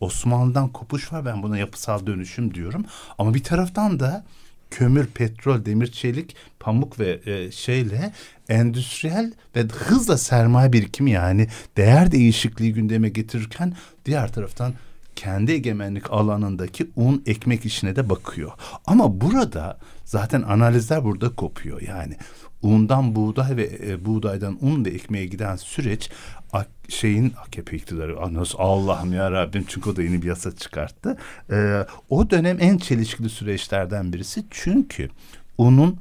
Osmanlı'dan 0.00 0.68
kopuş 0.68 1.12
var. 1.12 1.24
Ben 1.24 1.42
buna 1.42 1.58
yapısal 1.58 2.06
dönüşüm 2.06 2.54
diyorum. 2.54 2.84
Ama 3.18 3.34
bir 3.34 3.42
taraftan 3.42 4.00
da 4.00 4.24
kömür, 4.70 5.06
petrol, 5.06 5.64
demir, 5.64 5.86
çelik, 5.86 6.36
pamuk 6.60 7.00
ve 7.00 7.20
e, 7.26 7.50
şeyle 7.50 8.12
endüstriyel 8.48 9.32
ve 9.56 9.60
hızla 9.60 10.18
sermaye 10.18 10.72
birikimi 10.72 11.10
yani 11.10 11.48
değer 11.76 12.12
değişikliği 12.12 12.72
gündeme 12.72 13.08
getirirken 13.08 13.76
diğer 14.04 14.32
taraftan 14.32 14.74
kendi 15.16 15.52
egemenlik 15.52 16.12
alanındaki 16.12 16.90
un 16.96 17.22
ekmek 17.26 17.64
işine 17.64 17.96
de 17.96 18.10
bakıyor. 18.10 18.52
Ama 18.86 19.20
burada 19.20 19.78
zaten 20.04 20.42
analizler 20.42 21.04
burada 21.04 21.34
kopuyor. 21.34 21.82
Yani 21.82 22.16
undan 22.62 23.16
buğday 23.16 23.56
ve 23.56 23.78
e, 23.86 24.04
buğdaydan 24.04 24.58
un 24.60 24.84
ve 24.84 24.90
ekmeğe 24.90 25.26
giden 25.26 25.56
süreç 25.56 26.10
şeyin 26.88 27.32
AKP 27.46 27.76
iktidarı. 27.76 28.34
Nasıl 28.34 28.58
Allah'ım 28.58 29.12
ya 29.12 29.30
Rabbim. 29.30 29.64
Çünkü 29.68 29.90
o 29.90 29.96
da 29.96 30.02
yeni 30.02 30.22
bir 30.22 30.26
yasa 30.26 30.56
çıkarttı. 30.56 31.16
Ee, 31.50 31.86
o 32.10 32.30
dönem 32.30 32.56
en 32.60 32.78
çelişkili 32.78 33.28
süreçlerden 33.28 34.12
birisi. 34.12 34.44
Çünkü 34.50 35.08
unun 35.58 35.98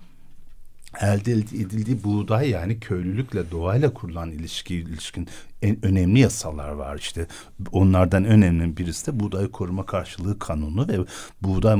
elde 1.01 1.32
edildiği 1.32 2.04
buğday 2.04 2.50
yani 2.50 2.80
köylülükle 2.80 3.51
doğayla 3.51 3.94
kurulan 3.94 4.32
ilişki 4.32 4.75
ilişkin 4.75 5.27
en 5.62 5.86
önemli 5.86 6.20
yasalar 6.20 6.70
var. 6.70 6.98
İşte 6.98 7.27
onlardan 7.72 8.25
önemli 8.25 8.77
birisi 8.77 9.08
de 9.08 9.20
buğday 9.20 9.51
koruma 9.51 9.86
karşılığı 9.86 10.39
kanunu 10.39 10.88
ve 10.88 10.98
buğday 11.42 11.75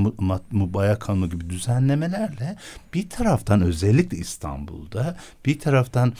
mubaya 0.52 1.00
kanunu 1.00 1.30
gibi 1.30 1.50
düzenlemelerle 1.50 2.56
bir 2.94 3.10
taraftan 3.10 3.62
özellikle 3.62 4.18
İstanbul'da 4.18 5.18
bir 5.46 5.60
taraftan 5.60 6.14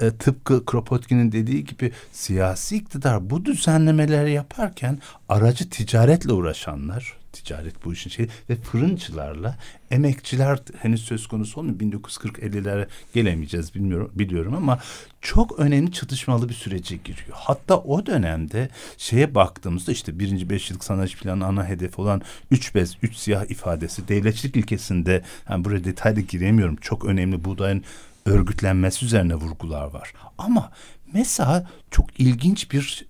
e, 0.00 0.10
tıpkı 0.10 0.64
Kropotkin'in 0.64 1.32
dediği 1.32 1.64
gibi 1.64 1.92
siyasi 2.12 2.76
iktidar 2.76 3.30
bu 3.30 3.44
düzenlemeleri 3.44 4.32
yaparken 4.32 4.98
aracı 5.28 5.70
ticaretle 5.70 6.32
uğraşanlar 6.32 7.20
ticaret 7.32 7.84
bu 7.84 7.92
işin 7.92 8.10
şeyi 8.10 8.28
ve 8.50 8.56
fırıncılarla 8.56 9.56
emekçiler 9.90 10.58
henüz 10.78 11.04
söz 11.04 11.26
konusu 11.26 11.60
olmuyor. 11.60 11.78
1940-50'lere 11.78 12.86
gelemeyeceğiz 13.14 13.74
bilmiyorum 13.74 14.10
biliyorum 14.14 14.54
ama 14.54 14.78
çok 15.20 15.60
önemli 15.60 15.92
çatışmalı 15.92 16.48
bir 16.48 16.54
sürece 16.54 16.96
giriyor. 16.96 17.32
Hatta 17.32 17.78
o 17.78 18.06
dönemde 18.06 18.68
şeye 18.96 19.34
baktığımızda 19.34 19.92
işte 19.92 20.18
birinci 20.18 20.50
beş 20.50 20.70
yıllık 20.70 20.84
sanayi 20.84 21.08
planı 21.08 21.46
ana 21.46 21.68
hedefi 21.68 22.00
olan 22.00 22.22
üç 22.50 22.74
bez, 22.74 22.96
üç 23.02 23.16
siyah 23.16 23.50
ifadesi 23.50 24.08
devletçilik 24.08 24.56
ilkesinde 24.56 25.22
yani 25.48 25.64
buraya 25.64 25.84
detaylı 25.84 26.20
giremiyorum. 26.20 26.76
Çok 26.76 27.04
önemli 27.04 27.44
buğdayın 27.44 27.84
örgütlenmesi 28.24 29.04
üzerine 29.04 29.34
vurgular 29.34 29.84
var. 29.84 30.12
Ama 30.38 30.70
mesela 31.12 31.70
çok 31.90 32.20
ilginç 32.20 32.72
bir 32.72 33.06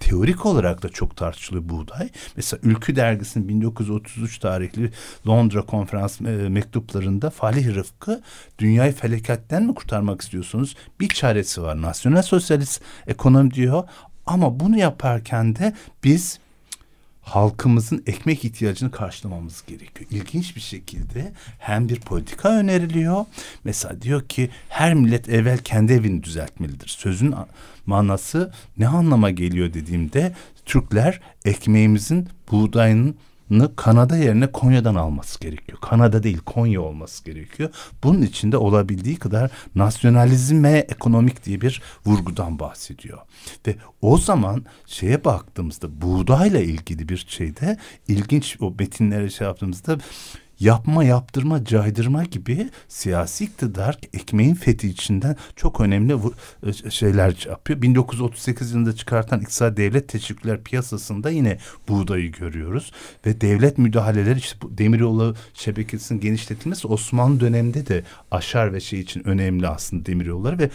teorik 0.00 0.46
olarak 0.46 0.82
da 0.82 0.88
çok 0.88 1.16
tartışılıyor 1.16 1.68
buğday. 1.68 2.08
Mesela 2.36 2.60
Ülkü 2.62 2.96
dergisinin 2.96 3.48
1933 3.48 4.38
tarihli 4.38 4.92
Londra 5.26 5.62
konferans 5.62 6.20
e, 6.20 6.24
mektuplarında 6.24 7.30
Falih 7.30 7.74
Rıfkı 7.74 8.22
dünyayı 8.58 8.92
felakatten 8.92 9.62
mi 9.62 9.74
kurtarmak 9.74 10.20
istiyorsunuz? 10.20 10.76
Bir 11.00 11.08
çaresi 11.08 11.62
var. 11.62 11.82
Nasyonel 11.82 12.22
sosyalist 12.22 12.82
ekonomi 13.06 13.50
diyor. 13.50 13.84
Ama 14.26 14.60
bunu 14.60 14.78
yaparken 14.78 15.56
de 15.56 15.72
biz 16.04 16.38
halkımızın 17.28 18.02
ekmek 18.06 18.44
ihtiyacını 18.44 18.90
karşılamamız 18.90 19.64
gerekiyor. 19.66 20.10
İlginç 20.10 20.56
bir 20.56 20.60
şekilde 20.60 21.32
hem 21.58 21.88
bir 21.88 22.00
politika 22.00 22.48
öneriliyor. 22.48 23.24
Mesela 23.64 24.02
diyor 24.02 24.28
ki 24.28 24.50
her 24.68 24.94
millet 24.94 25.28
evvel 25.28 25.58
kendi 25.58 25.92
evini 25.92 26.22
düzeltmelidir. 26.22 26.88
Sözün 26.88 27.34
manası 27.86 28.52
ne 28.78 28.88
anlama 28.88 29.30
geliyor 29.30 29.74
dediğimde 29.74 30.34
Türkler 30.66 31.20
ekmeğimizin 31.44 32.28
buğdayının 32.50 33.16
Kanada 33.76 34.16
yerine 34.16 34.46
Konya'dan 34.52 34.94
alması 34.94 35.40
gerekiyor. 35.40 35.78
Kanada 35.80 36.22
değil 36.22 36.38
Konya 36.38 36.80
olması 36.80 37.24
gerekiyor. 37.24 37.70
Bunun 38.04 38.22
içinde 38.22 38.56
olabildiği 38.56 39.16
kadar 39.16 39.50
nasyonalizme 39.74 40.70
ekonomik 40.70 41.44
diye 41.44 41.60
bir 41.60 41.82
vurgudan 42.06 42.58
bahsediyor. 42.58 43.18
Ve 43.66 43.76
o 44.02 44.18
zaman 44.18 44.64
şeye 44.86 45.24
baktığımızda 45.24 46.02
buğdayla 46.02 46.60
ilgili 46.60 47.08
bir 47.08 47.26
şeyde 47.28 47.76
ilginç 48.08 48.56
o 48.60 48.74
metinlere 48.78 49.30
şey 49.30 49.46
yaptığımızda 49.46 49.98
yapma, 50.60 51.04
yaptırma, 51.04 51.64
caydırma 51.64 52.24
gibi 52.24 52.70
siyasi 52.88 53.44
iktidar 53.44 53.98
ekmeğin 54.12 54.54
fethi 54.54 54.88
içinden 54.88 55.36
çok 55.56 55.80
önemli 55.80 56.16
e, 56.66 56.90
şeyler 56.90 57.46
yapıyor. 57.48 57.82
1938 57.82 58.72
yılında 58.72 58.96
çıkartan 58.96 59.40
İktisadi 59.40 59.76
Devlet 59.76 60.08
Teşvikler 60.08 60.62
piyasasında 60.62 61.30
yine 61.30 61.58
buğdayı 61.88 62.32
görüyoruz 62.32 62.92
ve 63.26 63.40
devlet 63.40 63.78
müdahaleleri 63.78 64.38
işte 64.38 64.58
bu 64.62 64.78
demiryolu 64.78 65.36
şebekesinin 65.54 66.20
genişletilmesi 66.20 66.86
Osmanlı 66.86 67.40
döneminde 67.40 67.86
de 67.86 68.04
aşar 68.30 68.72
ve 68.72 68.80
şey 68.80 69.00
için 69.00 69.28
önemli 69.28 69.68
aslında 69.68 70.06
demiryolları 70.06 70.58
ve 70.58 70.70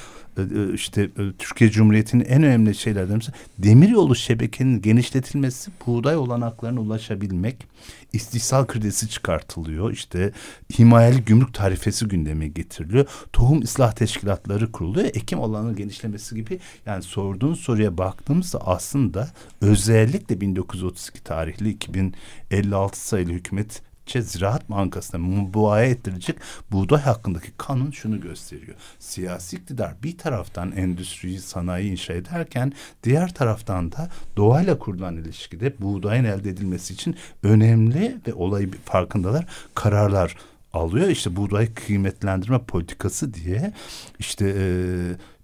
işte 0.73 1.09
Türkiye 1.37 1.69
Cumhuriyeti'nin 1.69 2.25
en 2.25 2.43
önemli 2.43 2.75
şeylerden 2.75 3.15
birisi 3.15 3.31
demiryolu 3.57 4.15
şebekenin 4.15 4.81
genişletilmesi 4.81 5.71
buğday 5.87 6.15
olanaklarına 6.15 6.81
ulaşabilmek 6.81 7.67
istihsal 8.13 8.65
kredisi 8.65 9.09
çıkartılıyor. 9.09 9.91
İşte 9.91 10.31
himayeli 10.79 11.25
gümrük 11.25 11.53
tarifesi 11.53 12.07
gündeme 12.07 12.47
getiriliyor. 12.47 13.07
Tohum 13.33 13.61
ıslah 13.61 13.91
teşkilatları 13.91 14.71
kuruluyor. 14.71 15.05
Ekim 15.05 15.41
alanının 15.41 15.75
genişlemesi 15.75 16.35
gibi 16.35 16.59
yani 16.85 17.03
sorduğun 17.03 17.53
soruya 17.53 17.97
baktığımızda 17.97 18.67
aslında 18.67 19.29
özellikle 19.61 20.41
1932 20.41 21.23
tarihli 21.23 21.69
2056 21.69 23.07
sayılı 23.07 23.31
hükümet 23.31 23.81
Türkçe 24.05 24.21
Ziraat 24.21 24.69
Bankası'na 24.69 25.21
mubuaya 25.21 25.85
ettirilecek 25.85 26.37
buğday 26.71 27.01
hakkındaki 27.01 27.51
kanun 27.57 27.91
şunu 27.91 28.21
gösteriyor. 28.21 28.77
Siyasi 28.99 29.55
iktidar 29.55 29.93
bir 30.03 30.17
taraftan 30.17 30.71
endüstriyi, 30.71 31.39
sanayi 31.39 31.91
inşa 31.91 32.13
ederken 32.13 32.73
diğer 33.03 33.33
taraftan 33.33 33.91
da 33.91 34.09
doğayla 34.37 34.79
kurulan 34.79 35.17
ilişkide 35.17 35.73
buğdayın 35.81 36.23
elde 36.23 36.49
edilmesi 36.49 36.93
için 36.93 37.15
önemli 37.43 38.17
ve 38.27 38.33
olayı 38.33 38.71
farkındalar 38.85 39.45
kararlar 39.75 40.37
alıyor. 40.73 41.07
İşte 41.07 41.35
buğday 41.35 41.73
kıymetlendirme 41.73 42.59
politikası 42.59 43.33
diye 43.33 43.73
işte 44.19 44.53
e, 44.57 44.65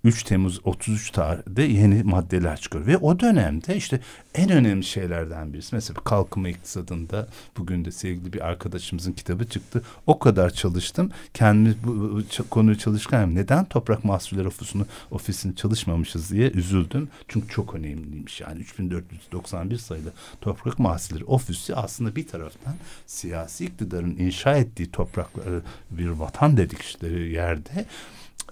3 0.03 0.23
Temmuz 0.23 0.59
33 0.63 1.11
tarihinde 1.11 1.63
yeni 1.63 2.03
maddeler 2.03 2.57
çıkıyor. 2.57 2.87
Ve 2.87 2.97
o 2.97 3.19
dönemde 3.19 3.75
işte 3.75 3.99
en 4.35 4.49
önemli 4.49 4.83
şeylerden 4.83 5.53
birisi. 5.53 5.75
Mesela 5.75 5.99
kalkınma 6.03 6.49
iktisadında 6.49 7.27
bugün 7.57 7.85
de 7.85 7.91
sevgili 7.91 8.33
bir 8.33 8.47
arkadaşımızın 8.47 9.11
kitabı 9.11 9.47
çıktı. 9.47 9.83
O 10.07 10.19
kadar 10.19 10.49
çalıştım. 10.49 11.11
Kendimiz 11.33 11.75
bu, 11.83 12.23
konuyu 12.49 12.77
çalışırken 12.77 13.35
neden 13.35 13.65
toprak 13.65 14.03
mahsulleri 14.03 14.47
ofisini, 14.47 14.83
ofisini 15.11 15.55
çalışmamışız 15.55 16.31
diye 16.31 16.51
üzüldüm. 16.51 17.09
Çünkü 17.27 17.47
çok 17.47 17.75
önemliymiş. 17.75 18.41
Yani 18.41 18.59
3491 18.59 19.77
sayılı 19.77 20.11
toprak 20.41 20.79
mahsulleri 20.79 21.25
ofisi 21.25 21.75
aslında 21.75 22.15
bir 22.15 22.27
taraftan 22.27 22.75
siyasi 23.07 23.65
iktidarın 23.65 24.15
inşa 24.15 24.57
ettiği 24.57 24.91
toprakları 24.91 25.61
bir 25.91 26.07
vatan 26.07 26.57
dedikleri 26.57 27.31
yerde 27.31 27.85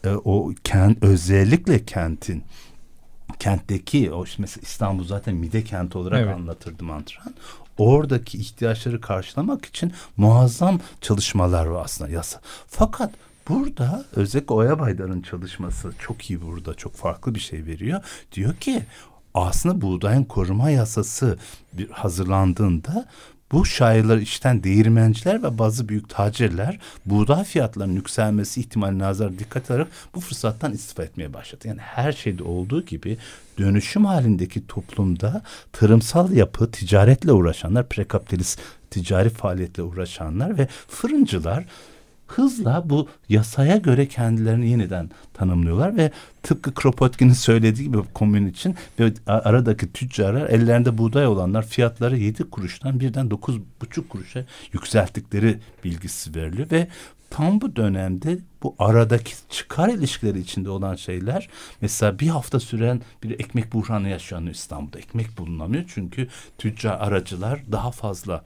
e, 0.04 0.10
o 0.10 0.52
kent 0.64 1.04
özellikle 1.04 1.86
kentin 1.86 2.44
kentteki 3.40 4.12
o 4.12 4.26
mesela 4.38 4.62
İstanbul 4.64 5.04
zaten 5.04 5.36
mide 5.36 5.64
kenti 5.64 5.98
olarak 5.98 6.22
evet. 6.22 6.36
anlatırdım 6.36 6.92
antren. 6.92 7.34
Oradaki 7.78 8.38
ihtiyaçları 8.38 9.02
karşılamak 9.02 9.66
için 9.66 9.94
muazzam 10.18 10.80
çalışmalar 11.02 11.66
var 11.66 11.86
aslında 11.86 12.12
yasa. 12.12 12.42
Fakat 12.68 13.12
burada 13.50 14.06
özellikle 14.16 14.54
Oya 14.54 14.80
Baydar'ın 14.80 15.22
çalışması 15.22 15.92
çok 16.00 16.30
iyi 16.30 16.42
burada 16.42 16.74
çok 16.74 16.96
farklı 16.96 17.36
bir 17.36 17.40
şey 17.40 17.66
veriyor. 17.66 18.04
Diyor 18.32 18.56
ki 18.56 18.84
aslında 19.34 19.82
buğdayın 19.82 20.24
koruma 20.24 20.70
yasası 20.70 21.38
bir 21.74 21.90
hazırlandığında 21.90 23.06
bu 23.52 23.66
şairler 23.66 24.18
işten 24.18 24.64
değirmenciler 24.64 25.44
ve 25.44 25.58
bazı 25.58 25.90
büyük 25.90 26.10
tacirler 26.10 26.80
buğday 27.06 27.44
fiyatlarının 27.44 27.96
yükselmesi 27.96 28.60
ihtimaline 28.60 29.04
nazar 29.04 29.40
dikkat 29.40 29.72
alarak 29.72 29.88
bu 30.16 30.20
fırsattan 30.20 30.74
istifa 30.74 31.04
etmeye 31.04 31.34
başladı. 31.34 31.68
Yani 31.68 31.82
her 31.82 32.12
şeyde 32.12 32.44
olduğu 32.44 32.86
gibi 32.86 33.18
dönüşüm 33.58 34.06
halindeki 34.06 34.68
toplumda 34.68 35.42
tarımsal 35.74 36.32
yapı, 36.32 36.72
ticaretle 36.72 37.32
uğraşanlar, 37.32 37.90
prekapitalist 37.90 38.60
ticari 38.92 39.30
faaliyetle 39.30 39.84
uğraşanlar 39.84 40.58
ve 40.58 40.68
fırıncılar 40.88 41.66
hızla 42.28 42.84
bu 42.86 43.08
yasaya 43.30 43.78
göre 43.78 44.08
kendilerini 44.08 44.70
yeniden 44.70 45.10
tanımlıyorlar 45.34 45.98
ve 45.98 46.12
tıpkı 46.44 46.74
Kropotkin'in 46.74 47.34
söylediği 47.34 47.88
gibi 47.88 47.98
komün 48.14 48.48
için 48.48 48.76
ve 49.00 49.14
aradaki 49.28 49.94
tüccarlar 49.94 50.50
ellerinde 50.50 50.98
buğday 50.98 51.28
olanlar 51.28 51.66
fiyatları 51.66 52.18
yedi 52.18 52.44
kuruştan 52.44 53.00
birden 53.00 53.32
dokuz 53.32 53.60
buçuk 53.82 54.10
kuruşa 54.10 54.46
yükselttikleri 54.74 55.60
bilgisi 55.84 56.36
veriliyor 56.36 56.72
ve 56.72 56.88
tam 57.30 57.62
bu 57.62 57.76
dönemde 57.76 58.40
bu 58.64 58.76
aradaki 58.80 59.34
çıkar 59.50 59.90
ilişkileri 59.90 60.40
içinde 60.40 60.70
olan 60.70 60.96
şeyler 60.96 61.50
mesela 61.82 62.20
bir 62.20 62.28
hafta 62.28 62.60
süren 62.60 63.02
bir 63.24 63.32
ekmek 63.40 63.74
buhranı 63.74 64.10
yaşanıyor 64.10 64.56
İstanbul'da. 64.56 65.00
Ekmek 65.00 65.38
bulunamıyor 65.38 65.84
çünkü 65.88 66.28
tüccar 66.58 67.00
aracılar 67.00 67.62
daha 67.72 67.92
fazla 67.92 68.44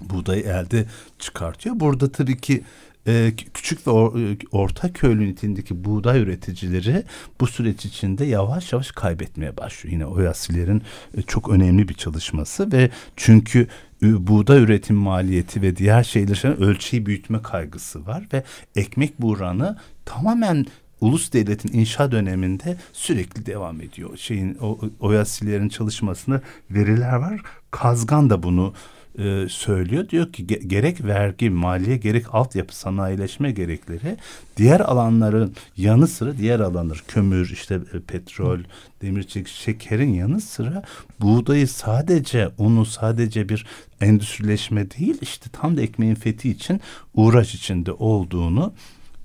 buğdayı 0.00 0.42
elde 0.42 0.86
çıkartıyor. 1.18 1.80
Burada 1.80 2.12
tabii 2.12 2.40
ki 2.40 2.64
e, 3.06 3.32
küçük 3.54 3.86
ve 3.86 3.90
e, 3.90 4.36
orta 4.52 4.92
köylü 4.92 5.28
niteliğindeki 5.28 5.84
buğday 5.84 6.20
üreticileri 6.20 7.04
bu 7.40 7.46
süreç 7.46 7.84
içinde 7.84 8.24
yavaş 8.24 8.72
yavaş 8.72 8.90
kaybetmeye 8.90 9.56
başlıyor. 9.56 9.92
Yine 9.92 10.06
Oyasiler'in 10.06 10.82
e, 11.16 11.22
çok 11.22 11.50
önemli 11.50 11.88
bir 11.88 11.94
çalışması 11.94 12.72
ve 12.72 12.90
çünkü 13.16 13.66
buğday 14.02 14.62
üretim 14.62 14.96
maliyeti 14.96 15.62
ve 15.62 15.76
diğer 15.76 16.04
şeylerin 16.04 16.62
ölçeği 16.62 17.06
büyütme 17.06 17.42
kaygısı 17.42 18.06
var 18.06 18.28
ve 18.32 18.44
ekmek 18.76 19.20
buğranı 19.20 19.78
tamamen 20.04 20.66
ulus 21.00 21.32
devletin 21.32 21.78
inşa 21.78 22.12
döneminde 22.12 22.76
sürekli 22.92 23.46
devam 23.46 23.80
ediyor. 23.80 24.16
Şeyin 24.16 24.58
o 24.60 24.78
Oyasiler'in 25.00 25.68
çalışmasında 25.68 26.42
veriler 26.70 27.12
var. 27.12 27.40
Kazgan 27.70 28.30
da 28.30 28.42
bunu 28.42 28.74
e, 29.20 29.48
söylüyor. 29.48 30.08
Diyor 30.08 30.32
ki 30.32 30.46
gerek 30.46 31.04
vergi, 31.04 31.50
maliye, 31.50 31.96
gerek 31.96 32.34
altyapı 32.34 32.76
sanayileşme 32.76 33.50
gerekleri 33.50 34.16
diğer 34.56 34.80
alanların 34.80 35.54
yanı 35.76 36.08
sıra 36.08 36.38
diğer 36.38 36.60
alanlar 36.60 37.04
kömür, 37.08 37.50
işte 37.50 37.74
e, 37.74 38.00
petrol, 38.00 38.58
demir 39.02 39.22
çelik, 39.22 39.48
şekerin 39.48 40.14
yanı 40.14 40.40
sıra 40.40 40.82
buğdayı 41.20 41.68
sadece 41.68 42.48
unu 42.58 42.84
sadece 42.84 43.48
bir 43.48 43.66
endüstrileşme 44.00 44.90
değil 44.90 45.18
işte 45.22 45.50
tam 45.52 45.76
da 45.76 45.82
ekmeğin 45.82 46.14
fethi 46.14 46.50
için 46.50 46.80
uğraş 47.14 47.54
içinde 47.54 47.92
olduğunu 47.92 48.72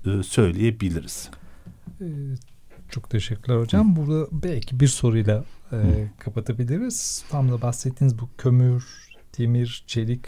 e, 0.06 0.22
söyleyebiliriz. 0.22 1.30
Çok 2.90 3.10
teşekkürler 3.10 3.58
hocam. 3.60 3.96
Burada 3.96 4.28
belki 4.32 4.80
bir 4.80 4.88
soruyla 4.88 5.44
e, 5.72 5.78
kapatabiliriz. 6.18 7.24
Tam 7.30 7.52
da 7.52 7.62
bahsettiğiniz 7.62 8.18
bu 8.18 8.28
kömür, 8.38 8.84
demir, 9.38 9.84
çelik, 9.86 10.20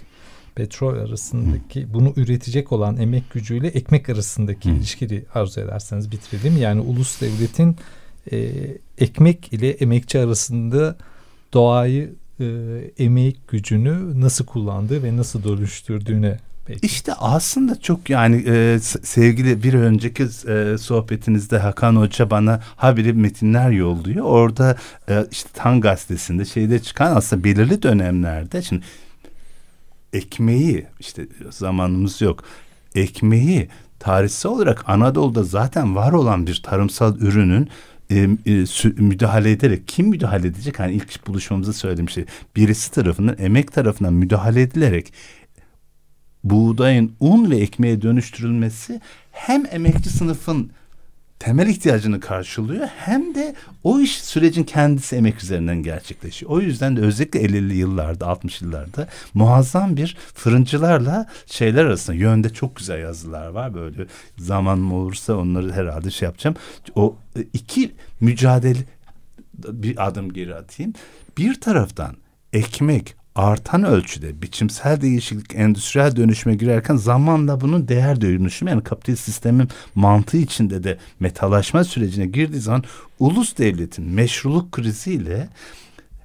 petrol 0.55 0.95
arasındaki 0.95 1.83
Hı. 1.83 1.95
bunu 1.95 2.13
üretecek 2.17 2.73
olan 2.73 2.97
emek 2.97 3.31
gücüyle 3.31 3.69
ekmek 3.69 4.09
arasındaki 4.09 4.71
Hı. 4.71 4.75
ilişkiyi 4.75 5.25
arzu 5.35 5.61
ederseniz 5.61 6.13
bitirelim. 6.13 6.57
Yani 6.57 6.81
ulus 6.81 7.21
devletin 7.21 7.77
e, 8.33 8.51
ekmek 8.99 9.53
ile 9.53 9.71
emekçi 9.71 10.19
arasında 10.19 10.97
doğayı 11.53 12.15
e, 12.41 12.47
emek 12.99 13.49
gücünü 13.49 14.21
nasıl 14.21 14.47
kullandığı 14.47 15.03
ve 15.03 15.17
nasıl 15.17 15.45
dönüştürdüğüne 15.45 16.39
Peki. 16.69 16.87
İşte 16.87 17.15
aslında 17.15 17.81
çok 17.81 18.11
yani 18.11 18.45
e, 18.47 18.79
sevgili 19.03 19.63
bir 19.63 19.75
önceki 19.75 20.23
e, 20.23 20.79
sohbetinizde 20.79 21.59
Hakan 21.59 21.97
Hoca 21.97 22.31
bana 22.31 22.61
haberi 22.77 23.13
metinler 23.13 23.71
yolluyor. 23.71 24.25
Orada 24.25 24.77
e, 25.09 25.27
işte 25.31 25.49
Tan 25.53 25.81
gazetesinde 25.81 26.45
şeyde 26.45 26.79
çıkan 26.79 27.17
aslında 27.17 27.45
belirli 27.45 27.83
dönemlerde 27.83 28.63
şimdi 28.63 28.85
ekmeği 30.13 30.87
işte 31.01 31.27
zamanımız 31.51 32.21
yok. 32.21 32.45
Ekmeği 32.95 33.69
tarihsel 33.99 34.53
olarak 34.53 34.89
Anadolu'da 34.89 35.45
zaten 35.45 35.97
var 35.97 36.13
olan 36.13 36.47
bir 36.47 36.63
tarımsal 36.63 37.21
ürünün 37.21 37.69
e, 38.11 38.17
e, 38.47 38.65
müdahale 38.97 39.51
ederek 39.51 39.89
kim 39.89 40.07
müdahale 40.07 40.49
edecek? 40.49 40.81
Hani 40.81 40.93
ilk 40.93 41.27
buluşmamızda 41.27 41.73
söylediğim 41.73 42.09
şey 42.09 42.25
birisi 42.57 42.91
tarafından 42.91 43.37
emek 43.39 43.73
tarafından 43.73 44.13
müdahale 44.13 44.63
edilerek 44.63 45.13
buğdayın 46.51 47.13
un 47.21 47.51
ve 47.51 47.57
ekmeğe 47.57 48.03
dönüştürülmesi 48.03 49.01
hem 49.33 49.65
emekçi 49.71 50.11
sınıfın 50.11 50.71
temel 51.39 51.67
ihtiyacını 51.67 52.21
karşılıyor 52.21 52.87
hem 52.99 53.35
de 53.35 53.55
o 53.85 54.01
iş 54.01 54.23
sürecin 54.23 54.65
kendisi 54.65 55.17
emek 55.17 55.43
üzerinden 55.43 55.83
gerçekleşiyor. 55.83 56.53
O 56.53 56.61
yüzden 56.61 56.97
de 56.97 57.01
özellikle 57.01 57.41
50'li 57.41 57.77
yıllarda 57.77 58.27
60 58.27 58.63
yıllarda 58.63 59.09
muazzam 59.35 59.97
bir 59.97 60.17
fırıncılarla 60.35 61.27
şeyler 61.47 61.85
arasında 61.85 62.17
yönde 62.17 62.53
çok 62.53 62.77
güzel 62.77 62.99
yazılar 62.99 63.49
var 63.49 63.75
böyle 63.75 64.07
zamanım 64.39 64.93
olursa 64.93 65.35
onları 65.35 65.73
herhalde 65.73 66.11
şey 66.11 66.27
yapacağım. 66.27 66.57
O 66.95 67.17
e, 67.37 67.41
iki 67.53 67.95
mücadele 68.21 68.79
bir 69.55 70.07
adım 70.07 70.33
geri 70.33 70.55
atayım. 70.55 70.93
Bir 71.39 71.61
taraftan 71.61 72.17
ekmek 72.53 73.18
artan 73.39 73.85
ölçüde 73.85 74.43
biçimsel 74.43 75.01
değişiklik 75.01 75.55
endüstriyel 75.55 76.17
dönüşüme 76.17 76.55
girerken 76.55 76.97
zamanla 76.97 77.61
bunun 77.61 77.89
değer 77.89 78.21
dönüşümü 78.21 78.71
yani 78.71 78.85
kapitalist 78.85 79.25
sistemin 79.25 79.69
mantığı 79.95 80.37
içinde 80.37 80.85
de 80.85 80.99
metalaşma 81.21 81.85
sürecine 81.85 82.27
girdiği 82.27 82.61
zaman 82.61 82.85
ulus 83.19 83.59
devletin 83.59 84.05
meşruluk 84.05 84.73
kriziyle 84.73 85.49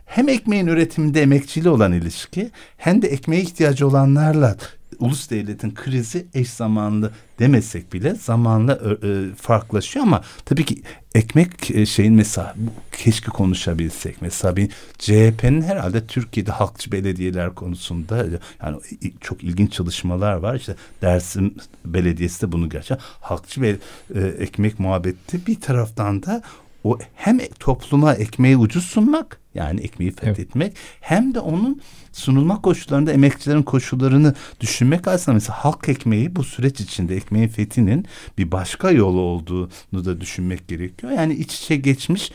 hem 0.05 0.29
ekmeğin 0.29 0.67
üretiminde 0.67 1.21
emekçiyle 1.21 1.69
olan 1.69 1.93
ilişki 1.93 2.51
hem 2.77 3.01
de 3.01 3.07
ekmeğe 3.07 3.41
ihtiyacı 3.41 3.87
olanlarla 3.87 4.57
ulus 5.03 5.29
devletin 5.29 5.73
krizi 5.73 6.25
eş 6.33 6.49
zamanlı 6.49 7.11
demesek 7.39 7.93
bile 7.93 8.15
zamanla 8.15 8.73
e, 8.73 9.35
farklılaşıyor 9.35 10.05
ama 10.05 10.21
tabii 10.45 10.65
ki 10.65 10.81
ekmek 11.15 11.71
e, 11.71 11.85
şeyin 11.85 12.13
mesela 12.13 12.55
keşke 12.91 13.31
konuşabilsek. 13.31 14.21
Mesela 14.21 14.55
bir 14.55 14.69
CHP'nin 14.97 15.61
herhalde 15.61 16.07
Türkiye'de 16.07 16.51
halkçı 16.51 16.91
belediyeler 16.91 17.55
konusunda 17.55 18.25
yani 18.63 18.77
çok 19.21 19.43
ilginç 19.43 19.73
çalışmalar 19.73 20.33
var. 20.33 20.55
İşte 20.55 20.75
Dersim 21.01 21.55
Belediyesi 21.85 22.41
de 22.41 22.51
bunu 22.51 22.69
gerçekten 22.69 23.05
halkçı 23.21 23.61
ve 23.61 23.75
e, 24.15 24.19
ekmek 24.19 24.79
muhabbeti. 24.79 25.47
Bir 25.47 25.61
taraftan 25.61 26.23
da 26.23 26.41
o 26.83 26.97
hem 27.15 27.39
topluma 27.59 28.13
ekmeği 28.13 28.57
ucuz 28.57 28.85
sunmak 28.85 29.39
yani 29.55 29.81
ekmeği 29.81 30.11
fethetmek 30.11 30.67
evet. 30.67 30.77
hem 31.01 31.33
de 31.33 31.39
onun 31.39 31.81
sunulma 32.11 32.61
koşullarında 32.61 33.11
emekçilerin 33.11 33.63
koşullarını 33.63 34.35
düşünmek 34.59 35.07
aslında 35.07 35.33
mesela 35.33 35.65
halk 35.65 35.89
ekmeği 35.89 36.35
bu 36.35 36.43
süreç 36.43 36.81
içinde 36.81 37.15
ekmeğin 37.15 37.47
fethinin 37.47 38.05
bir 38.37 38.51
başka 38.51 38.91
yolu 38.91 39.19
olduğunu 39.19 40.05
da 40.05 40.21
düşünmek 40.21 40.67
gerekiyor. 40.67 41.13
Yani 41.13 41.33
iç 41.33 41.55
içe 41.55 41.75
geçmiş 41.75 42.31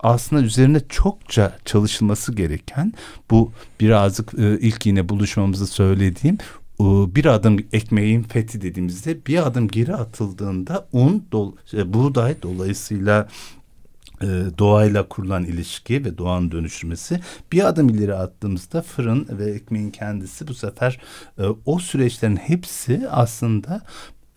aslında 0.00 0.42
üzerine 0.42 0.80
çokça 0.88 1.58
çalışılması 1.64 2.34
gereken 2.34 2.92
bu 3.30 3.52
birazcık 3.80 4.34
e, 4.38 4.58
ilk 4.60 4.86
yine 4.86 5.08
buluşmamızda 5.08 5.66
söylediğim 5.66 6.38
bir 6.80 7.24
adım 7.24 7.58
ekmeğin 7.72 8.22
fethi 8.22 8.60
dediğimizde 8.60 9.26
bir 9.26 9.46
adım 9.46 9.68
geri 9.68 9.94
atıldığında 9.94 10.88
un, 10.92 11.26
dol, 11.32 11.52
e, 11.72 11.92
buğday 11.92 12.42
dolayısıyla 12.42 13.28
e, 14.22 14.26
doğayla 14.58 15.08
kurulan 15.08 15.44
ilişki 15.44 16.04
ve 16.04 16.18
doğanın 16.18 16.50
dönüşmesi. 16.50 17.20
Bir 17.52 17.68
adım 17.68 17.88
ileri 17.88 18.14
attığımızda 18.14 18.82
fırın 18.82 19.26
ve 19.30 19.50
ekmeğin 19.50 19.90
kendisi 19.90 20.48
bu 20.48 20.54
sefer 20.54 21.00
e, 21.38 21.42
o 21.66 21.78
süreçlerin 21.78 22.36
hepsi 22.36 23.02
aslında 23.10 23.82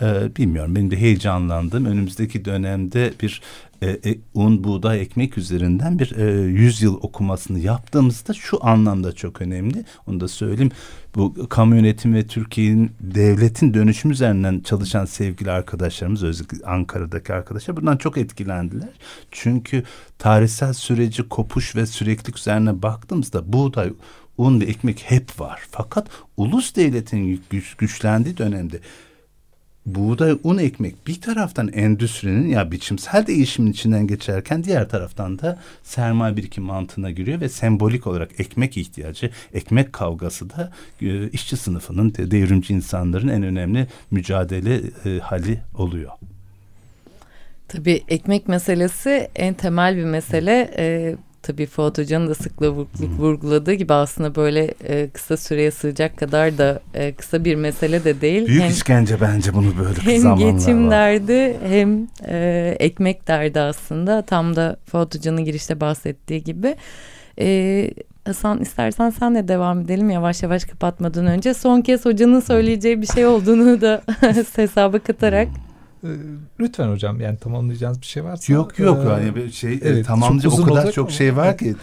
e, 0.01 0.35
bilmiyorum 0.35 0.75
benim 0.75 0.91
de 0.91 0.97
heyecanlandım 0.97 1.85
önümüzdeki 1.85 2.45
dönemde 2.45 3.13
bir 3.21 3.41
e, 3.81 3.89
e, 3.89 4.19
un, 4.33 4.63
buğday, 4.63 5.01
ekmek 5.01 5.37
üzerinden 5.37 5.99
bir 5.99 6.15
e, 6.15 6.41
yüzyıl 6.41 6.95
okumasını 7.01 7.59
yaptığımızda 7.59 8.33
şu 8.33 8.65
anlamda 8.65 9.11
çok 9.11 9.41
önemli. 9.41 9.85
Onu 10.07 10.19
da 10.19 10.27
söyleyeyim. 10.27 10.71
Bu 11.15 11.49
kamu 11.49 11.75
yönetim 11.75 12.13
ve 12.13 12.27
Türkiye'nin 12.27 12.91
devletin 12.99 13.73
dönüşüm 13.73 14.11
üzerinden 14.11 14.59
çalışan 14.59 15.05
sevgili 15.05 15.51
arkadaşlarımız 15.51 16.23
özellikle 16.23 16.65
Ankara'daki 16.65 17.33
arkadaşlar 17.33 17.77
bundan 17.77 17.97
çok 17.97 18.17
etkilendiler. 18.17 18.89
Çünkü 19.31 19.83
tarihsel 20.17 20.73
süreci 20.73 21.29
kopuş 21.29 21.75
ve 21.75 21.85
süreklilik 21.85 22.37
üzerine 22.37 22.81
baktığımızda 22.81 23.53
buğday, 23.53 23.93
un 24.37 24.61
ve 24.61 24.65
ekmek 24.65 25.03
hep 25.07 25.39
var. 25.39 25.61
Fakat 25.71 26.07
ulus 26.37 26.75
devletin 26.75 27.41
güç, 27.49 27.73
güçlendiği 27.75 28.37
dönemde 28.37 28.79
buğday, 29.85 30.37
un 30.43 30.57
ekmek 30.57 31.07
bir 31.07 31.21
taraftan 31.21 31.67
endüstrinin 31.67 32.47
ya 32.47 32.71
biçimsel 32.71 33.27
değişimin 33.27 33.71
içinden 33.71 34.07
geçerken 34.07 34.63
diğer 34.63 34.89
taraftan 34.89 35.39
da 35.39 35.59
sermaye 35.83 36.37
birikim 36.37 36.63
mantığına 36.63 37.11
giriyor 37.11 37.41
ve 37.41 37.49
sembolik 37.49 38.07
olarak 38.07 38.39
ekmek 38.39 38.77
ihtiyacı, 38.77 39.29
ekmek 39.53 39.93
kavgası 39.93 40.49
da 40.49 40.71
e, 41.01 41.29
işçi 41.29 41.57
sınıfının, 41.57 42.13
devrimci 42.13 42.73
insanların 42.73 43.27
en 43.27 43.43
önemli 43.43 43.87
mücadele 44.11 44.81
e, 45.05 45.19
hali 45.19 45.59
oluyor. 45.77 46.11
Tabii 47.67 48.03
ekmek 48.07 48.47
meselesi 48.47 49.29
en 49.35 49.53
temel 49.53 49.97
bir 49.97 50.03
mesele. 50.03 50.71
E, 50.77 51.15
tabii 51.43 51.65
Fuat 51.65 51.97
Hoca'nın 51.97 52.27
da 52.27 52.35
sıkla 52.35 52.71
vurguladığı 53.19 53.73
gibi 53.73 53.93
aslında 53.93 54.35
böyle 54.35 54.73
e, 54.83 55.09
kısa 55.09 55.37
süreye 55.37 55.71
sığacak 55.71 56.17
kadar 56.17 56.57
da 56.57 56.79
e, 56.93 57.13
kısa 57.13 57.45
bir 57.45 57.55
mesele 57.55 58.03
de 58.03 58.21
değil. 58.21 58.47
Büyük 58.47 58.61
hem, 58.63 58.71
işkence 58.71 59.21
bence 59.21 59.53
bunu 59.53 59.67
böyle 59.79 59.99
hem 60.01 60.21
zamanlar 60.21 60.47
Hem 60.47 60.57
geçim 60.57 60.85
var. 60.85 60.91
derdi 60.91 61.57
hem 61.69 62.07
e, 62.27 62.75
ekmek 62.79 63.27
derdi 63.27 63.59
aslında. 63.59 64.21
Tam 64.21 64.55
da 64.55 64.77
Fuat 64.85 65.15
Hoca'nın 65.15 65.45
girişte 65.45 65.79
bahsettiği 65.81 66.43
gibi. 66.43 66.75
E, 67.39 67.89
Hasan 68.25 68.61
istersen 68.61 69.09
sen 69.09 69.35
de 69.35 69.47
devam 69.47 69.81
edelim 69.81 70.09
yavaş 70.09 70.43
yavaş 70.43 70.63
kapatmadan 70.65 71.25
önce. 71.27 71.53
Son 71.53 71.81
kez 71.81 72.05
hocanın 72.05 72.39
söyleyeceği 72.39 73.01
bir 73.01 73.07
şey 73.07 73.25
olduğunu 73.25 73.81
da 73.81 74.01
hesaba 74.55 74.99
katarak. 74.99 75.47
Ee, 76.03 76.07
lütfen 76.59 76.89
hocam 76.89 77.21
yani 77.21 77.37
tamamlayacağınız 77.37 78.01
bir 78.01 78.05
şey 78.05 78.23
varsa. 78.23 78.53
Yok 78.53 78.79
yok 78.79 79.05
e, 79.05 79.09
yani 79.09 79.51
şey 79.51 79.73
e, 79.73 79.79
evet, 79.83 80.05
tamamlayacak 80.05 80.53
o 80.53 80.63
kadar 80.63 80.91
çok 80.91 81.11
şey 81.11 81.35
var 81.35 81.57
ki 81.57 81.75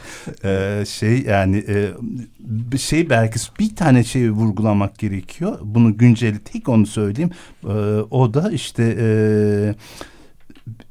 e, 0.45 0.85
şey 0.89 1.23
yani 1.23 1.65
e, 1.69 1.91
bir 2.39 2.79
şey 2.79 3.11
belki 3.11 3.39
bir 3.59 3.77
tane 3.77 4.05
şeyi 4.05 4.31
vurgulamak 4.31 4.99
gerekiyor. 4.99 5.59
Bunu 5.63 5.97
günceli 5.97 6.39
tek 6.39 6.69
onu 6.69 6.87
söyleyeyim. 6.87 7.31
E, 7.65 7.73
o 8.11 8.35
da 8.35 8.51
işte 8.51 8.97
e, 8.99 9.07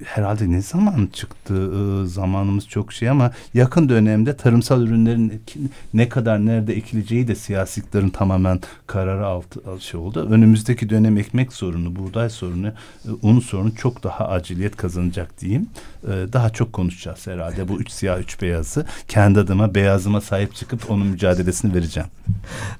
herhalde 0.03 0.51
ne 0.51 0.61
zaman 0.61 1.09
çıktı 1.13 1.53
ee, 1.53 2.07
zamanımız 2.07 2.67
çok 2.67 2.93
şey 2.93 3.09
ama 3.09 3.31
yakın 3.53 3.89
dönemde 3.89 4.37
tarımsal 4.37 4.81
ürünlerin 4.81 5.41
ne 5.93 6.09
kadar 6.09 6.45
nerede 6.45 6.73
ekileceği 6.73 7.27
de 7.27 7.35
siyasetlerin 7.35 8.09
tamamen 8.09 8.59
kararı 8.87 9.25
altı 9.25 9.61
şey 9.79 9.99
oldu. 9.99 10.27
Önümüzdeki 10.29 10.89
dönem 10.89 11.17
ekmek 11.17 11.53
sorunu, 11.53 11.95
buğday 11.95 12.29
sorunu, 12.29 12.67
e, 12.67 13.09
un 13.21 13.39
sorunu 13.39 13.75
çok 13.75 14.03
daha 14.03 14.27
aciliyet 14.27 14.77
kazanacak 14.77 15.41
diyeyim. 15.41 15.69
Ee, 16.03 16.07
daha 16.33 16.49
çok 16.49 16.73
konuşacağız 16.73 17.27
herhalde 17.27 17.67
bu 17.67 17.79
üç 17.79 17.91
siyah 17.91 18.19
üç 18.19 18.41
beyazı. 18.41 18.85
Kendi 19.07 19.39
adıma 19.39 19.75
beyazıma 19.75 20.21
sahip 20.21 20.55
çıkıp 20.55 20.91
onun 20.91 21.07
mücadelesini 21.07 21.73
vereceğim. 21.73 22.09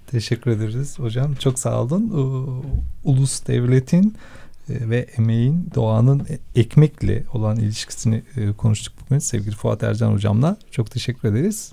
Teşekkür 0.08 0.52
ederiz 0.52 1.00
hocam. 1.00 1.36
Çok 1.36 1.60
sağ 1.60 1.82
olun. 1.82 2.10
Ulus 3.04 3.48
devletin 3.48 4.10
e, 4.10 4.45
ve 4.70 5.08
emeğin 5.18 5.70
doğanın 5.76 6.20
e, 6.20 6.60
ekmekle 6.60 7.24
olan 7.34 7.58
ilişkisini 7.58 8.24
e, 8.38 8.52
konuştuk 8.52 8.94
bugün 9.06 9.20
sevgili 9.20 9.56
Fuat 9.56 9.84
Ercan 9.84 10.12
hocamla. 10.12 10.58
Çok 10.72 10.92
teşekkür 10.92 11.30
ederiz. 11.30 11.72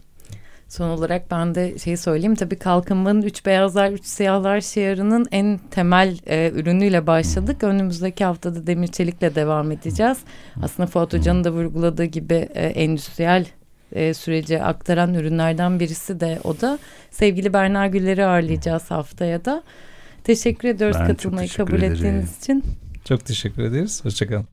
Son 0.69 0.89
olarak 0.89 1.31
ben 1.31 1.55
de 1.55 1.79
şey 1.79 1.97
söyleyeyim 1.97 2.35
tabii 2.35 2.59
kalkınmanın 2.59 3.23
üç 3.23 3.47
beyazlar 3.47 3.91
üç 3.91 4.05
siyahlar 4.05 4.61
şiarının 4.61 5.27
en 5.31 5.61
temel 5.71 6.19
e, 6.27 6.51
ürünüyle 6.55 7.07
başladık. 7.07 7.65
Önümüzdeki 7.65 8.25
haftada 8.25 8.67
demir 8.67 8.89
çelikle 8.89 9.35
devam 9.35 9.73
edeceğiz. 9.73 10.19
Aslında 10.63 10.87
Fuat 10.87 11.13
Hoca'nın 11.13 11.45
da 11.45 11.53
vurguladığı 11.53 12.05
gibi 12.05 12.35
e, 12.35 12.67
endüstriyel 12.67 13.47
e, 13.93 14.15
süreci 14.15 14.63
aktaran 14.63 15.15
ürünlerden 15.15 15.81
birisi 15.81 16.21
de 16.21 16.39
o 16.45 16.61
da. 16.61 16.79
Sevgili 17.11 17.53
Berna 17.53 17.87
Güller'i 17.87 18.25
ağırlayacağız 18.25 18.91
haftaya 18.91 19.45
da. 19.45 19.63
Teşekkür 20.25 20.69
ediyoruz 20.69 20.97
Ben 21.01 21.07
katılmayı 21.07 21.49
teşekkür 21.49 21.65
kabul 21.67 21.79
ederim. 21.83 21.95
ettiğiniz 21.95 22.39
için. 22.39 22.65
Çok 23.05 23.25
teşekkür 23.27 23.63
ederiz. 23.63 24.05
Hoşçakalın. 24.05 24.47